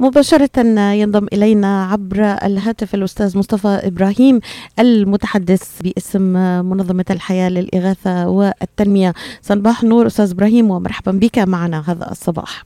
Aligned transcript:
مباشرة 0.00 0.60
ينضم 0.92 1.26
إلينا 1.32 1.84
عبر 1.84 2.20
الهاتف 2.22 2.94
الأستاذ 2.94 3.38
مصطفى 3.38 3.68
إبراهيم 3.68 4.40
المتحدث 4.78 5.82
باسم 5.82 6.22
منظمة 6.70 7.04
الحياة 7.10 7.48
للإغاثة 7.48 8.28
والتنمية. 8.28 9.14
صباح 9.42 9.82
النور 9.82 10.06
أستاذ 10.06 10.30
إبراهيم 10.30 10.70
ومرحبا 10.70 11.12
بك 11.12 11.38
معنا 11.38 11.84
هذا 11.86 12.10
الصباح. 12.10 12.64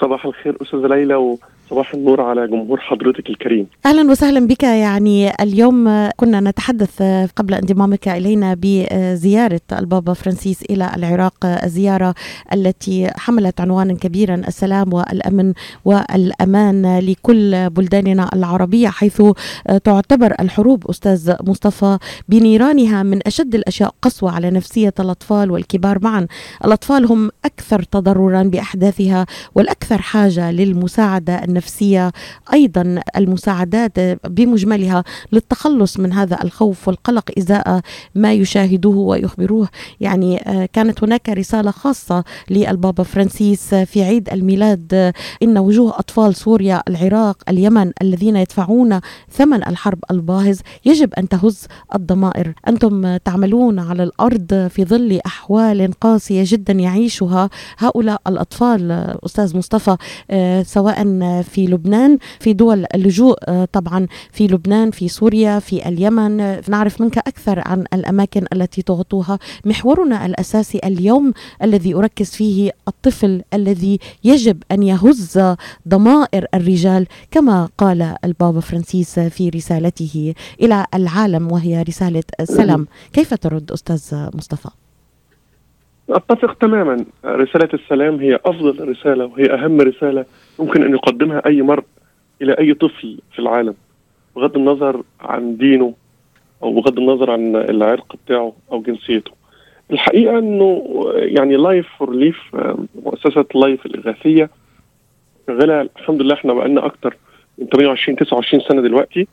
صباح 0.00 0.26
الخير 0.26 0.56
أستاذ 0.62 0.78
ليلى 0.78 1.14
صباح 1.70 1.94
النور 1.94 2.20
على 2.20 2.48
جمهور 2.48 2.80
حضرتك 2.80 3.30
الكريم. 3.30 3.66
أهلا 3.86 4.10
وسهلا 4.10 4.46
بك. 4.46 4.62
يعني 4.62 5.32
اليوم 5.40 6.08
كنا 6.16 6.40
نتحدث 6.40 7.02
قبل 7.36 7.54
انضمامك 7.54 8.08
إلينا 8.08 8.56
بزيارة 8.60 9.60
البابا 9.72 10.12
فرانسيس 10.12 10.62
إلى 10.62 10.90
العراق 10.96 11.34
الزياره 11.44 12.14
التي 12.52 13.10
حملت 13.16 13.60
عنوانا 13.60 13.94
كبيرا 13.94 14.34
السلام 14.34 14.92
والأمن 14.92 15.52
والأمان 15.84 16.98
لكل 16.98 17.70
بلداننا 17.70 18.30
العربية 18.34 18.88
حيث 18.88 19.22
تعتبر 19.84 20.34
الحروب 20.40 20.90
أستاذ 20.90 21.34
مصطفى 21.46 21.98
بنيرانها 22.28 23.02
من 23.02 23.20
أشد 23.26 23.54
الأشياء 23.54 23.94
قسوة 24.02 24.30
على 24.30 24.50
نفسية 24.50 24.94
الأطفال 25.00 25.50
والكبار 25.50 25.98
معا. 26.02 26.26
الأطفال 26.64 27.06
هم 27.06 27.30
أكثر 27.44 27.82
تضررا 27.82 28.42
بأحداثها 28.42 29.26
والأكثر 29.54 29.98
حاجة 30.02 30.50
للمساعدة 30.50 31.44
النفسية 31.56 32.12
أيضا 32.52 33.00
المساعدات 33.16 33.92
بمجملها 34.28 35.04
للتخلص 35.32 35.98
من 35.98 36.12
هذا 36.12 36.44
الخوف 36.44 36.88
والقلق 36.88 37.30
إزاء 37.38 37.80
ما 38.14 38.32
يشاهدوه 38.32 38.96
ويخبروه. 38.96 39.68
يعني 40.00 40.38
كانت 40.72 41.04
هناك 41.04 41.28
رسالة 41.28 41.70
خاصة 41.70 42.24
للبابا 42.50 43.02
فرانسيس 43.02 43.74
في 43.74 44.02
عيد 44.02 44.28
الميلاد. 44.32 45.12
إن 45.42 45.58
وجوه 45.58 45.98
أطفال 45.98 46.34
سوريا 46.34 46.82
العراق 46.88 47.36
اليمن 47.48 47.92
الذين 48.02 48.36
يدفعون 48.36 49.00
ثمن 49.30 49.66
الحرب 49.66 49.98
الباهظ 50.10 50.58
يجب 50.84 51.14
أن 51.14 51.28
تهز 51.28 51.66
الضمائر. 51.94 52.54
أنتم 52.68 53.16
تعملون 53.16 53.78
على 53.78 54.02
الأرض 54.02 54.68
في 54.70 54.84
ظل 54.84 55.20
أحوال 55.26 55.92
قاسية 56.00 56.42
جدا 56.46 56.72
يعيشها 56.72 57.50
هؤلاء 57.78 58.20
الأطفال 58.26 58.92
أستاذ 59.24 59.56
مصطفى 59.56 59.96
سواء 60.66 61.02
في 61.46 61.66
لبنان 61.66 62.18
في 62.40 62.52
دول 62.52 62.86
اللجوء 62.94 63.64
طبعا 63.72 64.06
في 64.32 64.46
لبنان 64.46 64.90
في 64.90 65.08
سوريا 65.08 65.58
في 65.58 65.88
اليمن 65.88 66.36
نعرف 66.70 67.00
منك 67.00 67.18
أكثر 67.18 67.62
عن 67.66 67.84
الأماكن 67.94 68.46
التي 68.52 68.82
تغطوها 68.82 69.38
محورنا 69.64 70.26
الأساسي 70.26 70.80
اليوم 70.84 71.32
الذي 71.62 71.94
أركز 71.94 72.30
فيه 72.30 72.70
الطفل 72.88 73.42
الذي 73.54 73.98
يجب 74.24 74.62
أن 74.72 74.82
يهز 74.82 75.40
ضمائر 75.88 76.46
الرجال 76.54 77.06
كما 77.30 77.68
قال 77.78 78.16
البابا 78.24 78.60
فرانسيس 78.60 79.18
في 79.20 79.48
رسالته 79.48 80.34
إلى 80.62 80.86
العالم 80.94 81.52
وهي 81.52 81.82
رسالة 81.82 82.24
السلام 82.40 82.86
كيف 83.12 83.34
ترد 83.34 83.72
أستاذ 83.72 84.28
مصطفى؟ 84.34 84.68
أتفق 86.10 86.54
تماما. 86.54 87.04
رسالة 87.24 87.68
السلام 87.74 88.16
هي 88.16 88.38
أفضل 88.44 88.88
رسالة 88.88 89.24
وهي 89.24 89.54
أهم 89.54 89.80
رسالة 89.80 90.24
ممكن 90.58 90.82
أن 90.82 90.92
يقدمها 90.92 91.42
أي 91.46 91.62
مرء 91.62 91.84
إلى 92.42 92.52
أي 92.52 92.74
طفل 92.74 93.18
في 93.32 93.38
العالم. 93.38 93.74
بغض 94.36 94.56
النظر 94.56 95.02
عن 95.20 95.56
دينه 95.56 95.94
أو 96.62 96.72
بغض 96.72 96.98
النظر 96.98 97.30
عن 97.30 97.56
العرق 97.56 98.16
بتاعه 98.26 98.52
أو 98.72 98.82
جنسيته. 98.82 99.30
الحقيقة 99.90 100.38
أنه 100.38 100.82
يعني 101.14 101.56
Life 101.56 101.88
for 101.98 102.14
Relief 102.14 102.56
مؤسسة 103.04 103.44
Life 103.54 103.86
الإغاثية 103.86 104.50
شغالة 105.46 105.88
الحمد 105.98 106.22
لله 106.22 106.34
إحنا 106.34 106.52
بقالنا 106.54 106.86
أكتر 106.86 107.16
من 107.58 107.66
28 107.66 108.16
29 108.16 108.62
سنة 108.68 108.82
دلوقتي 108.82 109.28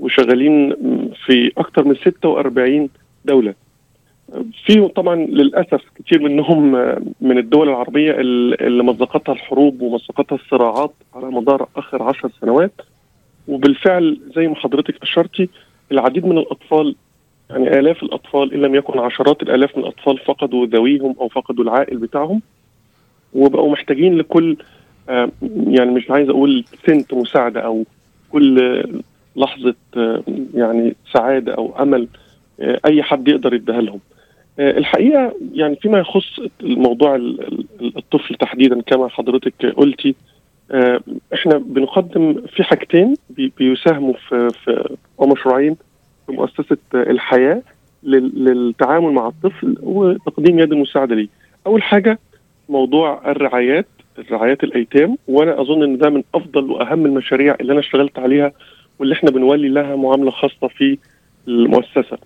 وشغالين 0.00 0.74
في 1.26 1.52
أكتر 1.58 1.84
من 1.84 1.94
46 1.94 2.88
دولة. 3.24 3.54
في 4.66 4.88
طبعا 4.88 5.16
للأسف 5.16 5.80
كثير 6.04 6.22
منهم 6.22 6.72
من 7.20 7.38
الدول 7.38 7.68
العربية 7.68 8.12
اللي 8.20 8.82
مزقتها 8.82 9.32
الحروب 9.32 9.82
ومزقتها 9.82 10.36
الصراعات 10.36 10.92
على 11.14 11.26
مدار 11.26 11.68
آخر 11.76 12.02
عشر 12.02 12.30
سنوات. 12.40 12.72
وبالفعل 13.48 14.20
زي 14.36 14.48
ما 14.48 14.54
حضرتك 14.54 15.02
أشرتي 15.02 15.48
العديد 15.92 16.26
من 16.26 16.38
الأطفال 16.38 16.94
يعني 17.50 17.78
آلاف 17.78 18.02
الأطفال 18.02 18.54
إن 18.54 18.60
لم 18.60 18.74
يكن 18.74 18.98
عشرات 18.98 19.42
الآلاف 19.42 19.76
من 19.76 19.82
الأطفال 19.82 20.18
فقدوا 20.18 20.66
ذويهم 20.66 21.14
أو 21.20 21.28
فقدوا 21.28 21.64
العائل 21.64 21.96
بتاعهم. 21.96 22.42
وبقوا 23.34 23.72
محتاجين 23.72 24.18
لكل 24.18 24.56
يعني 25.66 25.90
مش 25.90 26.10
عايز 26.10 26.28
أقول 26.28 26.64
سنت 26.86 27.14
مساعدة 27.14 27.60
أو 27.60 27.84
كل 28.32 28.82
لحظة 29.36 29.74
يعني 30.54 30.94
سعادة 31.12 31.54
أو 31.54 31.82
أمل 31.82 32.08
أي 32.60 33.02
حد 33.02 33.28
يقدر 33.28 33.54
يديها 33.54 33.80
لهم. 33.80 34.00
الحقيقة 34.60 35.34
يعني 35.52 35.76
فيما 35.76 35.98
يخص 35.98 36.40
الموضوع 36.62 37.16
الطفل 37.96 38.34
تحديدا 38.34 38.80
كما 38.82 39.08
حضرتك 39.08 39.66
قلتي 39.66 40.14
إحنا 41.34 41.58
بنقدم 41.58 42.42
في 42.56 42.62
حاجتين 42.62 43.14
بيساهموا 43.58 44.14
في 44.28 44.48
في 44.64 44.96
ومشروعين 45.18 45.76
في 46.26 46.32
مؤسسة 46.32 46.76
الحياة 46.94 47.62
للتعامل 48.02 49.12
مع 49.12 49.26
الطفل 49.28 49.76
وتقديم 49.82 50.58
يد 50.58 50.72
المساعده 50.72 51.14
ليه. 51.14 51.28
أول 51.66 51.82
حاجة 51.82 52.18
موضوع 52.68 53.30
الرعايات 53.30 53.86
الرعايات 54.18 54.64
الأيتام 54.64 55.16
وأنا 55.28 55.60
أظن 55.60 55.82
إن 55.82 55.98
ده 55.98 56.10
من 56.10 56.22
أفضل 56.34 56.70
وأهم 56.70 57.06
المشاريع 57.06 57.56
اللي 57.60 57.72
أنا 57.72 57.80
اشتغلت 57.80 58.18
عليها 58.18 58.52
واللي 58.98 59.14
إحنا 59.14 59.30
بنولي 59.30 59.68
لها 59.68 59.96
معاملة 59.96 60.30
خاصة 60.30 60.68
في 60.68 60.98
المؤسسة. 61.48 62.18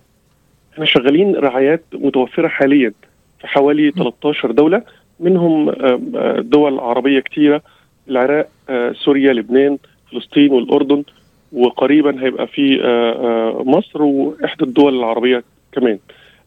إحنا 0.75 0.85
شغالين 0.85 1.35
رعايات 1.35 1.83
متوفرة 1.93 2.47
حاليا 2.47 2.93
في 3.41 3.47
حوالي 3.47 3.91
13 3.91 4.51
دولة 4.51 4.81
منهم 5.19 5.71
دول 6.39 6.79
عربية 6.79 7.19
كثيره 7.19 7.61
العراق 8.09 8.49
سوريا 9.05 9.33
لبنان 9.33 9.77
فلسطين 10.11 10.51
والأردن 10.51 11.03
وقريبا 11.53 12.23
هيبقى 12.23 12.47
في 12.47 12.77
مصر 13.65 14.01
وإحدى 14.01 14.63
الدول 14.63 14.99
العربية 14.99 15.43
كمان. 15.71 15.99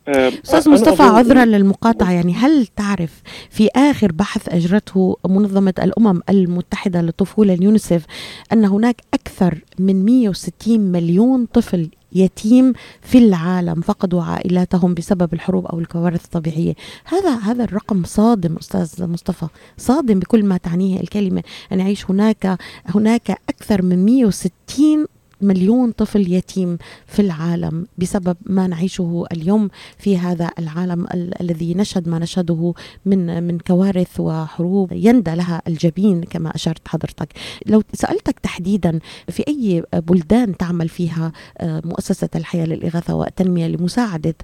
أستاذ 0.08 0.70
مصطفى 0.70 1.02
عذرا 1.02 1.44
للمقاطعة 1.44 2.12
يعني 2.12 2.32
هل 2.32 2.66
تعرف 2.66 3.22
في 3.50 3.68
آخر 3.76 4.12
بحث 4.12 4.48
أجرته 4.54 5.16
منظمة 5.28 5.74
الأمم 5.82 6.20
المتحدة 6.30 7.02
للطفولة 7.02 7.54
اليونيسف 7.54 8.06
أن 8.52 8.64
هناك 8.64 8.96
أكثر 9.14 9.54
من 9.78 10.04
160 10.04 10.80
مليون 10.80 11.46
طفل 11.46 11.88
يتيم 12.12 12.72
في 13.02 13.18
العالم 13.18 13.80
فقدوا 13.80 14.22
عائلاتهم 14.22 14.94
بسبب 14.94 15.34
الحروب 15.34 15.66
أو 15.66 15.78
الكوارث 15.78 16.24
الطبيعية. 16.24 16.74
هذا 17.04 17.34
هذا 17.38 17.64
الرقم 17.64 18.04
صادم 18.04 18.56
أستاذ 18.56 19.06
مصطفى 19.06 19.46
صادم 19.76 20.18
بكل 20.18 20.44
ما 20.44 20.56
تعنيه 20.56 21.00
الكلمة. 21.00 21.42
ان 21.72 21.80
يعيش 21.80 22.10
هناك 22.10 22.58
هناك 22.86 23.30
أكثر 23.48 23.82
من 23.82 24.04
160 24.04 25.06
مليون 25.40 25.90
طفل 25.92 26.32
يتيم 26.32 26.78
في 27.06 27.22
العالم 27.22 27.86
بسبب 27.98 28.36
ما 28.46 28.66
نعيشه 28.66 29.24
اليوم 29.32 29.68
في 29.98 30.18
هذا 30.18 30.50
العالم 30.58 31.04
ال- 31.04 31.40
الذي 31.40 31.74
نشهد 31.74 32.08
ما 32.08 32.18
نشهده 32.18 32.74
من 33.06 33.42
من 33.42 33.58
كوارث 33.58 34.20
وحروب 34.20 34.92
يندى 34.92 35.34
لها 35.34 35.62
الجبين 35.68 36.22
كما 36.22 36.54
أشرت 36.54 36.88
حضرتك. 36.88 37.28
لو 37.66 37.82
سألتك 37.92 38.38
تحديدا 38.38 38.98
في 39.28 39.44
أي 39.48 39.82
بلدان 39.92 40.56
تعمل 40.56 40.88
فيها 40.88 41.32
مؤسسة 41.62 42.28
الحياة 42.34 42.64
للإغاثة 42.66 43.14
والتنمية 43.14 43.66
لمساعدة 43.66 44.34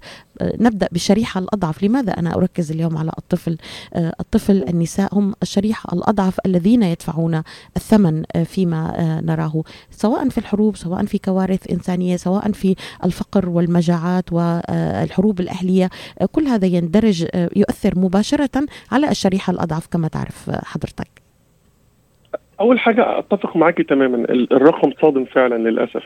نبدأ 0.43 0.89
بالشريحة 0.93 1.39
الأضعف. 1.41 1.83
لماذا 1.85 2.13
أنا 2.13 2.35
أركز 2.35 2.71
اليوم 2.71 2.97
على 2.97 3.13
الطفل؟ 3.19 3.57
الطفل 3.97 4.65
النساء 4.69 5.19
هم 5.19 5.35
الشريحة 5.43 5.93
الأضعف 5.95 6.37
الذين 6.47 6.83
يدفعون 6.83 7.43
الثمن 7.77 8.23
فيما 8.45 9.21
نراه 9.25 9.63
سواء 9.91 10.29
في 10.29 10.39
الحروب 10.39 10.77
سواء 10.85 11.05
في 11.05 11.19
كوارث 11.19 11.71
إنسانية 11.71 12.17
سواء 12.17 12.53
في 12.53 12.75
الفقر 13.05 13.49
والمجاعات 13.49 14.33
والحروب 14.33 15.41
الأهلية 15.41 15.91
كل 16.33 16.43
هذا 16.47 16.67
يندرج 16.67 17.27
يؤثر 17.57 17.99
مباشرة 17.99 18.67
على 18.93 19.11
الشريحة 19.11 19.51
الأضعف 19.51 19.87
كما 19.87 20.09
تعرف 20.09 20.51
حضرتك. 20.51 21.09
أول 22.61 22.79
حاجة 22.79 23.19
أتفق 23.19 23.57
معك 23.57 23.79
تماما 23.83 24.25
الرقم 24.31 24.93
صادم 25.03 25.25
فعلا 25.25 25.69
للأسف. 25.71 26.03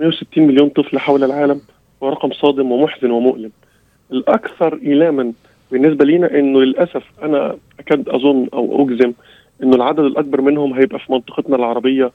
160 0.00 0.46
مليون 0.46 0.68
طفل 0.68 0.98
حول 0.98 1.24
العالم 1.24 1.60
هو 2.02 2.08
رقم 2.08 2.32
صادم 2.32 2.72
ومحزن 2.72 3.10
ومؤلم. 3.10 3.50
الأكثر 4.12 4.78
إيلاما 4.82 5.32
بالنسبة 5.72 6.04
لينا 6.04 6.38
إنه 6.38 6.60
للأسف 6.60 7.02
أنا 7.22 7.56
أكاد 7.80 8.08
أظن 8.08 8.48
أو 8.54 8.84
أجزم 8.88 9.12
إنه 9.62 9.76
العدد 9.76 10.00
الأكبر 10.00 10.40
منهم 10.40 10.72
هيبقى 10.74 10.98
في 10.98 11.12
منطقتنا 11.12 11.56
العربية 11.56 12.10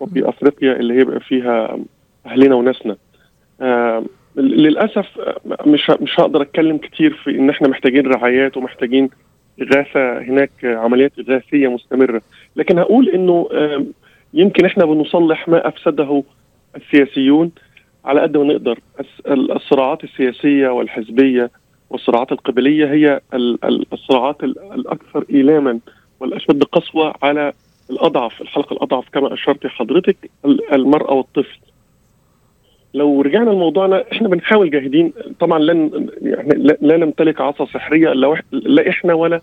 وفي 0.00 0.28
أفريقيا 0.28 0.72
اللي 0.72 0.94
هيبقى 0.94 1.20
فيها 1.20 1.78
أهلنا 2.26 2.54
وناسنا. 2.54 2.96
للأسف 4.36 5.06
مش 5.66 5.90
مش 5.90 6.20
هقدر 6.20 6.42
أتكلم 6.42 6.76
كتير 6.78 7.14
في 7.24 7.30
إن 7.30 7.50
إحنا 7.50 7.68
محتاجين 7.68 8.06
رعايات 8.06 8.56
ومحتاجين 8.56 9.10
إغاثة 9.62 10.18
هناك 10.18 10.50
عمليات 10.64 11.12
إغاثية 11.18 11.68
مستمرة. 11.68 12.22
لكن 12.56 12.78
هقول 12.78 13.08
إنه 13.08 13.48
يمكن 14.34 14.64
إحنا 14.64 14.84
بنصلح 14.84 15.48
ما 15.48 15.68
أفسده 15.68 16.22
السياسيون 16.76 17.50
على 18.04 18.20
قد 18.20 18.36
ما 18.36 18.44
نقدر. 18.44 18.78
الصراعات 19.28 20.04
السياسية 20.04 20.68
والحزبية 20.68 21.50
والصراعات 21.90 22.32
القبلية 22.32 22.86
هي 22.92 23.20
الصراعات 23.92 24.42
الأكثر 24.44 25.24
إيلاما 25.30 25.78
والأشد 26.20 26.64
قسوة 26.64 27.14
على 27.22 27.52
الأضعف 27.90 28.42
الحلقة 28.42 28.74
الأضعف 28.74 29.08
كما 29.08 29.34
أشرت 29.34 29.66
حضرتك 29.66 30.30
المرأة 30.72 31.14
والطفل. 31.14 31.58
لو 32.94 33.22
رجعنا 33.22 33.50
لموضوعنا 33.50 34.04
إحنا 34.12 34.28
بنحاول 34.28 34.70
جاهدين. 34.70 35.12
طبعا 35.40 35.58
لن 35.58 36.08
يعني 36.22 36.76
لا 36.80 36.96
نمتلك 36.96 37.40
عصا 37.40 37.64
سحرية 37.64 38.12
لا 38.52 38.88
إحنا 38.88 39.14
ولا 39.14 39.40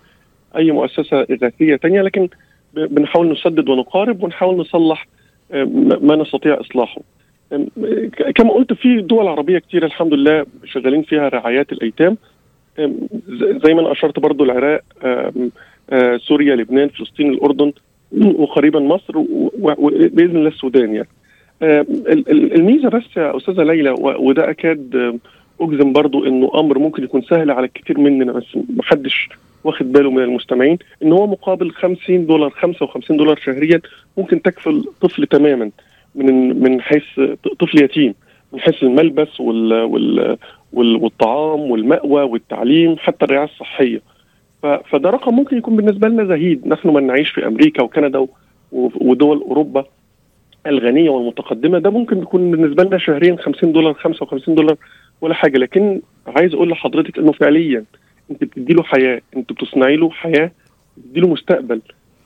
أي 0.56 0.72
مؤسسة 0.72 1.22
اغاثيه 1.22 1.76
ثانية 1.76 2.02
لكن 2.02 2.30
بنحاول 2.74 3.32
نسدد 3.32 3.70
ونقارب 3.70 4.24
ونحاول 4.24 4.58
نصلح 4.58 5.08
ما 6.02 6.16
نستطيع 6.16 6.60
إصلاحه. 6.62 7.02
كما 8.36 8.54
قلت 8.54 8.74
في 8.74 9.02
دول 9.02 9.28
عربية 9.28 9.60
كثيره 9.60 9.86
الحمد 9.86 10.14
لله 10.14 10.46
شغالين 10.66 11.02
فيها 11.02 11.30
رعايات 11.30 11.72
الأيتام. 11.72 12.18
زي 13.64 13.74
ما 13.74 13.82
أنا 13.82 13.92
أشرت 13.92 14.20
برضو 14.20 14.44
العراق 14.44 14.82
آه، 15.04 16.18
سوريا 16.18 16.56
لبنان 16.56 16.90
فلسطين 16.90 17.34
الأردن. 17.34 17.74
وقريبا 18.12 18.80
مصر 18.80 19.14
وباذن 19.18 20.38
الله 20.38 20.48
السودان 20.50 20.96
يعني. 20.96 21.08
الميزة 22.32 22.90
بس 22.90 23.04
يا 23.18 23.38
أستاذة 23.38 23.64
ليلى 23.64 23.96
وده 24.00 24.50
أكاد 24.50 25.20
أجزم 25.62 25.94
برضو 25.94 26.26
إنه 26.26 26.52
أمر 26.56 26.80
ممكن 26.80 27.04
يكون 27.04 27.22
سهل 27.22 27.52
على 27.52 27.66
الكثير 27.66 28.00
مننا 28.00 28.32
بس 28.32 28.46
محدش 28.78 29.30
واخد 29.64 29.92
باله 29.92 30.12
من 30.12 30.24
المستمعين 30.24 30.78
إن 31.04 31.12
هو 31.12 31.28
مقابل 31.28 31.72
50 31.72 32.26
دولار 32.26 32.50
55 32.50 33.18
دولار 33.18 33.36
شهريا 33.36 33.82
ممكن 34.18 34.42
تكفل 34.42 34.84
طفل 35.02 35.28
تماما 35.28 35.72
من 36.16 36.64
من 36.64 36.82
حيث 36.82 37.04
طفل 37.60 37.84
يتيم 37.84 38.16
من 38.54 38.60
حيث 38.60 38.84
الملبس 38.84 39.40
وال 39.40 39.74
وال 39.74 40.38
والطعام 40.74 41.60
والمأوى 41.60 42.24
والتعليم 42.24 42.96
حتى 42.98 43.26
الرعاية 43.26 43.46
الصحية 43.46 44.02
فده 44.62 45.10
رقم 45.10 45.36
ممكن 45.36 45.58
يكون 45.58 45.76
بالنسبة 45.76 46.08
لنا 46.08 46.26
زهيد. 46.26 46.68
نحن 46.68 46.90
من 46.90 47.08
نعيش 47.08 47.30
في 47.30 47.48
أمريكا 47.48 47.84
وكندا 47.84 48.28
ودول 48.72 49.42
أوروبا 49.42 49.86
الغنية 50.68 51.10
والمتقدمة. 51.10 51.80
ده 51.80 51.90
ممكن 51.90 52.18
يكون 52.18 52.52
بالنسبة 52.52 52.84
لنا 52.84 52.98
شهريا 52.98 53.36
50 53.36 53.72
دولار 53.72 53.94
55 53.94 54.56
دولار 54.56 54.76
ولا 55.22 55.34
حاجة. 55.34 55.58
لكن 55.58 56.02
عايز 56.28 56.54
أقول 56.54 56.70
لحضرتك 56.70 57.18
إنه 57.18 57.32
فعليا 57.32 57.84
أنت 58.32 58.44
بتدي 58.44 58.74
له 58.74 58.84
حياة 58.84 59.22
أنت 59.38 59.54
بتصنعي 59.54 59.96
له 59.96 60.10
حياة 60.10 60.52
بتدي 60.98 61.20
له 61.20 61.28
مستقبل. 61.28 61.82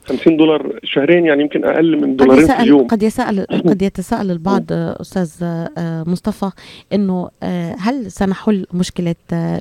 50 0.05 0.37
دولار 0.37 0.79
شهريا 0.83 1.19
يعني 1.19 1.41
يمكن 1.41 1.65
أقل 1.65 2.01
من 2.01 2.15
دولارين 2.15 2.47
في 2.47 2.59
اليوم. 2.59 2.87
قد 2.87 3.03
يسأل 3.03 3.45
قد 3.69 3.81
يتساءل 3.81 4.31
البعض 4.31 4.65
أستاذ 4.71 5.43
آه، 5.43 6.03
مصطفى 6.07 6.51
إنه 6.93 7.29
آه، 7.43 7.75
هل 7.79 8.11
سنحل 8.11 8.65
مشكلة 8.73 9.15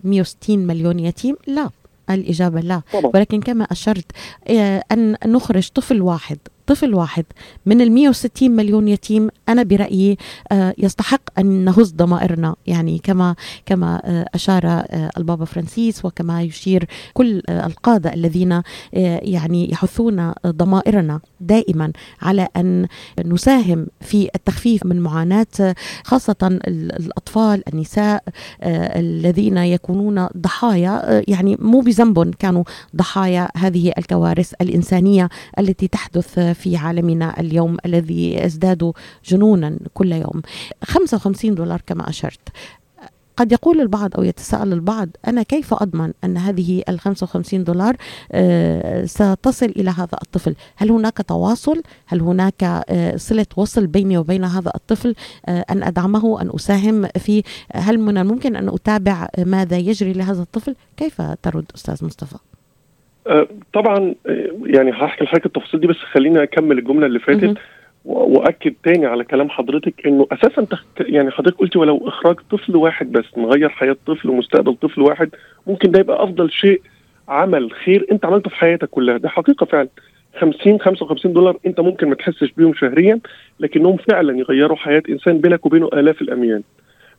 160 0.05 0.61
آه، 0.63 0.67
مليون 0.67 0.99
يتيم؟ 0.99 1.37
لا. 1.47 1.71
الإجابة 2.15 2.61
لا 2.61 2.83
طبعا. 2.93 3.11
ولكن 3.15 3.41
كما 3.41 3.65
أشرت 3.65 4.13
أن 4.93 5.17
نخرج 5.27 5.69
طفل 5.69 6.03
واحد 6.03 6.39
طفل 6.71 6.95
واحد 6.95 7.25
من 7.67 7.81
ال 7.81 7.93
160 7.93 8.51
مليون 8.51 8.89
يتيم 8.89 9.29
أنا 9.49 9.63
برأيي 9.63 10.17
آه، 10.53 10.75
يستحق 10.79 11.21
أن 11.39 11.47
نهز 11.47 11.93
ضمائرنا. 11.93 12.55
يعني 12.67 12.99
كما 12.99 13.35
كما 13.67 14.03
آه، 14.05 14.27
أشار 14.35 14.67
آه، 14.67 15.11
البابا 15.17 15.45
فرانسيس 15.45 16.05
وكما 16.05 16.43
يشير 16.43 16.85
كل 17.15 17.43
القادة 17.49 18.15
الذين 18.15 18.63
يعني 18.93 19.73
يحثون 19.73 20.33
ضمائرنا 20.47 21.21
دائما 21.41 21.93
على 22.23 22.49
أن 22.57 22.87
نساهم 23.25 23.87
في 24.01 24.29
التخفيف 24.35 24.87
من 24.87 25.01
معاناة 25.01 25.75
خاصة 26.05 26.61
الأطفال 26.69 27.69
النساء 27.69 28.23
الذين 28.63 29.57
يكونون 29.57 30.29
ضحايا 30.37 31.23
يعني 31.29 31.57
مو 31.61 31.81
بذنب 31.81 32.35
كانوا 32.35 32.65
ضحايا 32.97 33.49
هذه 33.57 33.93
الكوارث 33.99 34.53
الإنسانية 34.61 35.29
التي 35.59 35.89
تحدث 35.89 36.39
في 36.61 36.77
عالمنا 36.77 37.41
اليوم 37.41 37.77
الذي 37.87 38.35
يزداد 38.35 38.93
جنونا 39.25 39.79
كل 39.95 40.13
يوم 40.13 40.43
55 40.85 41.55
دولار 41.55 41.83
كما 41.87 42.09
أشرت 42.09 42.49
قد 43.41 43.53
يقول 43.53 43.81
البعض 43.81 44.17
أو 44.17 44.23
يتساءل 44.23 44.73
البعض 44.73 45.09
أنا 45.27 45.43
كيف 45.43 45.75
أضمن 45.75 46.13
أن 46.25 46.37
هذه 46.37 46.83
ال 46.89 47.01
55 47.01 47.65
دولار 47.65 47.97
آه، 48.33 49.05
ستصل 49.05 49.67
إلى 49.67 49.91
هذا 49.91 50.19
الطفل؟ 50.23 50.55
هل 50.77 50.91
هناك 50.91 51.19
تواصل؟ 51.29 51.83
هل 52.07 52.21
هناك 52.21 52.65
آه، 52.89 53.17
صلة 53.17 53.47
وصل 53.57 53.87
بيني 53.87 54.19
وبين 54.19 54.45
هذا 54.45 54.73
الطفل 54.75 55.15
آه، 55.47 55.65
أن 55.71 55.83
أدعمه 55.83 56.43
أن 56.43 56.51
أساهم 56.55 57.07
في 57.07 57.43
هل 57.75 57.99
من 57.99 58.19
الممكن 58.19 58.57
أن 58.57 58.69
أتابع 58.69 59.29
ماذا 59.39 59.77
يجري 59.77 60.13
لهذا 60.13 60.43
الطفل؟ 60.43 60.77
كيف 60.97 61.23
ترد 61.43 61.65
أستاذ 61.75 62.05
مصطفى؟ 62.05 62.37
أه، 63.27 63.49
طبعا 63.73 64.15
أه، 64.27 64.51
يعني 64.65 64.91
هحكي 64.91 65.25
لحضرتك 65.25 65.47
التفاصيل 65.47 65.81
دي 65.81 65.87
بس 65.87 65.97
خليني 65.97 66.43
أكمل 66.43 66.79
الجملة 66.79 67.07
اللي 67.07 67.19
فاتت 67.19 67.59
وأكد 68.05 68.75
تاني 68.85 69.07
على 69.07 69.25
كلام 69.25 69.51
حضرتك 69.51 70.07
إنه 70.07 70.27
أساسا 70.33 70.63
تخ... 70.65 70.85
يعني 71.01 71.31
حضرتك 71.31 71.57
قلتي 71.59 71.79
ولو 71.79 72.09
إخراج 72.09 72.37
طفل 72.51 72.77
واحد 72.77 73.13
بس 73.13 73.25
نغير 73.37 73.69
حياة 73.69 73.97
طفل 74.07 74.31
ومستقبل 74.31 74.75
طفل 74.75 75.01
واحد 75.01 75.31
ممكن 75.67 75.91
ده 75.91 76.01
يبقى 76.01 76.25
أفضل 76.25 76.51
شيء 76.51 76.81
عمل 77.29 77.73
خير 77.73 78.07
أنت 78.13 78.25
عملته 78.25 78.51
في 78.51 78.57
حياتك 78.57 78.89
كلها. 78.89 79.17
ده 79.19 79.29
حقيقة 79.29 79.67
فعلا. 79.67 79.89
50 80.41 80.81
55 80.81 81.33
دولار 81.33 81.57
أنت 81.67 81.81
ممكن 81.81 82.09
ما 82.09 82.15
تحسش 82.15 82.53
بيهم 82.57 82.75
شهريا 82.75 83.21
لكنهم 83.61 83.97
فعلا 83.97 84.39
يغيروا 84.39 84.77
حياة 84.77 85.03
إنسان 85.09 85.39
بينك 85.39 85.67
وبينه 85.67 85.87
آلاف 85.87 86.23
الاميال 86.23 86.63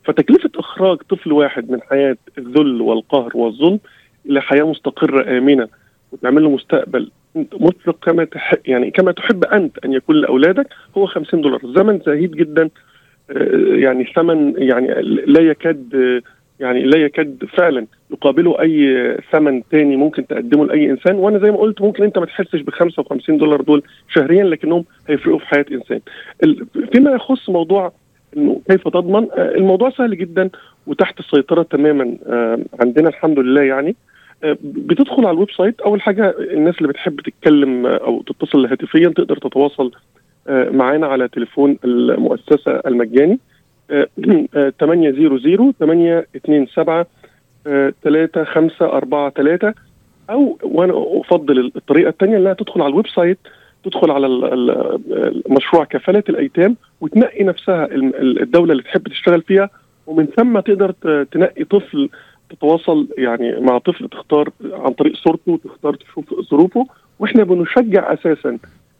فتكلفة 0.03 0.49
إخراج 0.55 0.97
طفل 0.97 1.31
واحد 1.31 1.71
من 1.71 1.81
حياة 1.81 2.17
الذل 2.37 2.81
والقهر 2.81 3.31
والظلم 3.35 3.79
إلى 4.29 4.41
حياة 4.41 4.63
مستقرة 4.63 5.37
آمنة 5.37 5.67
وتعمل 6.11 6.43
له 6.43 6.49
مستقبل 6.49 7.11
مطلق 7.35 8.05
كما 8.05 8.23
تحب 8.23 8.57
يعني 8.65 8.91
كما 8.91 9.11
تحب 9.11 9.43
أنت 9.43 9.85
أن 9.85 9.93
يكون 9.93 10.15
لأولادك 10.15 10.67
هو 10.97 11.05
50 11.05 11.41
دولار. 11.41 11.61
زمن 11.75 11.99
زهيد 12.05 12.31
جدا 12.31 12.69
آه، 13.31 13.75
يعني 13.75 14.03
ثمن 14.15 14.53
يعني 14.57 14.87
لا 15.25 15.41
يكاد 15.41 16.21
يعني 16.59 16.83
لا 16.83 16.97
يكاد 16.97 17.45
فعلا 17.57 17.85
يقابله 18.11 18.61
أي 18.61 19.17
ثمن 19.31 19.61
تاني 19.71 19.95
ممكن 19.95 20.27
تقدمه 20.27 20.65
لأي 20.65 20.89
إنسان. 20.91 21.15
وأنا 21.15 21.39
زي 21.39 21.51
ما 21.51 21.57
قلت 21.57 21.81
ممكن 21.81 22.03
أنت 22.03 22.17
ما 22.17 22.25
تحسش 22.25 22.61
ب 22.61 22.69
55 22.69 23.37
دولار 23.37 23.61
دول 23.61 23.83
شهريا 24.09 24.43
لكنهم 24.43 24.85
هيفرقوا 25.07 25.39
في 25.39 25.45
حياة 25.45 25.65
إنسان. 25.71 25.99
فيما 26.93 27.11
يخص 27.11 27.49
موضوع 27.49 27.91
إنه 28.37 28.61
كيف 28.69 28.83
تضمن 28.87 29.27
آه، 29.31 29.55
الموضوع 29.55 29.89
سهل 29.89 30.17
جدا 30.17 30.49
وتحت 30.87 31.19
السيطرة 31.19 31.63
تماما 31.63 32.17
آه، 32.25 32.59
عندنا 32.79 33.09
الحمد 33.09 33.39
لله 33.39 33.61
يعني. 33.61 33.95
بتدخل 34.63 35.25
على 35.25 35.31
ال 35.31 35.51
website 35.51 35.81
أول 35.81 36.01
حاجة 36.01 36.35
الناس 36.39 36.77
اللي 36.77 36.87
بتحب 36.87 37.21
تتكلم 37.21 37.85
أو 37.85 38.21
تتصل 38.21 38.65
هاتفيا 38.65 39.09
تقدر 39.09 39.37
تتواصل 39.37 39.91
آه، 40.47 40.69
معانا 40.69 41.07
على 41.07 41.27
تليفون 41.27 41.77
المؤسسة 41.85 42.71
المجاني 42.85 43.39
800 44.79 45.09
827 45.59 47.05
3543 48.03 49.73
أو 50.29 50.57
وأنا 50.63 50.93
أفضل 50.95 51.71
الطريقة 51.75 52.09
الثانية 52.09 52.37
إنها 52.37 52.53
تدخل 52.53 52.81
على 52.81 52.89
ال 52.89 53.07
website 53.07 53.37
تدخل 53.83 54.11
على 54.11 54.27
مشروع 55.49 55.83
كفالة 55.83 56.23
الأيتام 56.29 56.75
وتنقي 57.01 57.43
نفسها 57.43 57.87
الدولة 58.21 58.71
اللي 58.71 58.83
تحب 58.83 59.07
تشتغل 59.07 59.41
فيها 59.41 59.69
ومن 60.07 60.25
ثم 60.25 60.59
تقدر 60.59 60.91
تنقي 61.31 61.63
طفل 61.63 62.09
تتواصل 62.51 63.07
يعني 63.17 63.59
مع 63.59 63.77
طفل 63.77 64.09
تختار 64.09 64.49
عن 64.73 64.91
طريق 64.93 65.15
صورته 65.15 65.59
تختار 65.63 65.93
تشوف 65.95 66.25
ظروفه 66.51 66.85
وإحنا 67.19 67.43
بنشجع 67.43 68.13
أساسا 68.13 68.57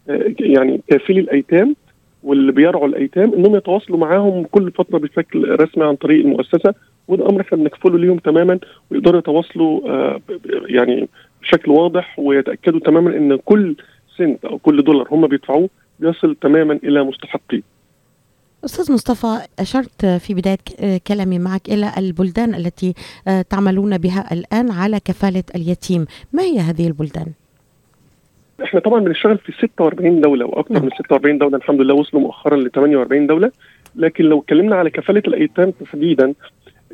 آه، 0.09 0.33
يعني 0.39 0.81
كافلي 0.87 1.19
الأيتام 1.19 1.75
واللي 2.23 2.51
بيرعوا 2.51 2.87
الأيتام 2.87 3.33
إنهم 3.33 3.55
يتواصلوا 3.55 3.99
معاهم 3.99 4.43
كل 4.43 4.71
فترة 4.71 4.97
بشكل 4.97 5.59
رسمي 5.61 5.83
عن 5.83 5.95
طريق 5.95 6.25
المؤسسة 6.25 6.73
وده 7.07 7.29
أمر 7.29 7.41
إحنا 7.41 7.57
بنكفله 7.57 7.97
ليهم 7.97 8.17
تماما 8.17 8.59
ويقدروا 8.91 9.19
يتواصلوا 9.19 9.89
آه، 9.89 10.21
يعني 10.67 11.09
بشكل 11.41 11.71
واضح 11.71 12.19
ويتأكدوا 12.19 12.79
تماما 12.79 13.17
إن 13.17 13.35
كل 13.35 13.75
سنت 14.17 14.45
أو 14.45 14.57
كل 14.57 14.83
دولار 14.83 15.07
هم 15.11 15.27
بيدفعوه 15.27 15.69
بيصل 15.99 16.35
تماما 16.35 16.79
إلى 16.83 17.03
مستحقيه. 17.03 17.61
أستاذ 18.65 18.93
مصطفى 18.93 19.47
أشرت 19.59 20.05
في 20.05 20.33
بداية 20.33 20.97
كلامي 21.07 21.39
معك 21.39 21.69
إلى 21.69 21.91
البلدان 21.97 22.55
التي 22.55 22.93
آه، 23.27 23.41
تعملون 23.41 23.97
بها 23.97 24.33
الآن 24.33 24.71
على 24.71 24.99
كفالة 24.99 25.43
اليتيم 25.55 26.05
ما 26.33 26.43
هي 26.43 26.59
هذه 26.59 26.87
البلدان؟ 26.87 27.25
إحنا 28.63 28.79
طبعا 28.79 28.99
بنشتغل 28.99 29.37
في 29.37 29.51
46 29.51 30.21
دولة 30.21 30.45
وأكثر 30.45 30.73
نعم. 30.73 30.83
من 30.83 30.89
46 30.89 31.37
دولة 31.37 31.57
الحمد 31.57 31.81
لله 31.81 31.93
وصلوا 31.93 32.21
مؤخرا 32.21 32.57
ل 32.57 32.71
48 32.71 33.27
دولة 33.27 33.51
لكن 33.95 34.23
لو 34.23 34.39
اتكلمنا 34.39 34.75
على 34.75 34.89
كفالة 34.89 35.23
الأيتام 35.27 35.71
تحديدا 35.71 36.33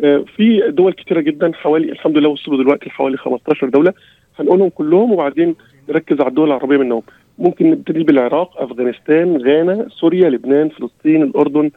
آه، 0.03 0.25
في 0.35 0.61
دول 0.69 0.93
كثيره 0.93 1.21
جدا 1.21 1.51
حوالي 1.53 1.91
الحمد 1.91 2.17
لله 2.17 2.29
وصلوا 2.29 2.57
دلوقتي 2.57 2.85
لحوالي 2.85 3.17
15 3.17 3.69
دولة 3.69 3.93
هنقولهم 4.39 4.69
كلهم 4.69 5.11
وبعدين 5.11 5.55
نركز 5.89 6.19
على 6.19 6.29
الدول 6.29 6.47
العربية 6.47 6.77
منهم. 6.77 7.01
ممكن 7.39 7.71
نبتدي 7.71 8.03
بالعراق 8.03 8.61
أفغانستان 8.61 9.37
غانا 9.37 9.87
سوريا 9.89 10.29
لبنان 10.29 10.69
فلسطين 10.69 11.23
الأردن 11.23 11.71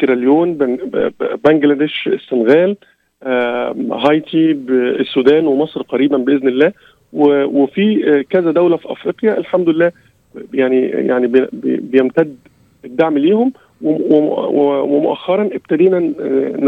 سيراليون 0.00 0.54
بنجلاديش 1.44 2.08
السنغال 2.08 2.76
هايتي 3.92 4.52
السودان 4.70 5.46
ومصر 5.46 5.82
قريبا 5.82 6.16
بإذن 6.16 6.48
الله. 6.48 6.72
وفي 7.12 8.24
كذا 8.30 8.50
دولة 8.50 8.76
في 8.76 8.92
أفريقيا 8.92 9.38
الحمد 9.38 9.68
لله 9.68 9.92
يعني 10.54 10.80
يعني 10.86 11.48
بيمتد 11.62 12.36
الدعم 12.84 13.18
ليهم. 13.18 13.52
ومؤخرا 13.82 15.42
ابتدينا 15.42 16.12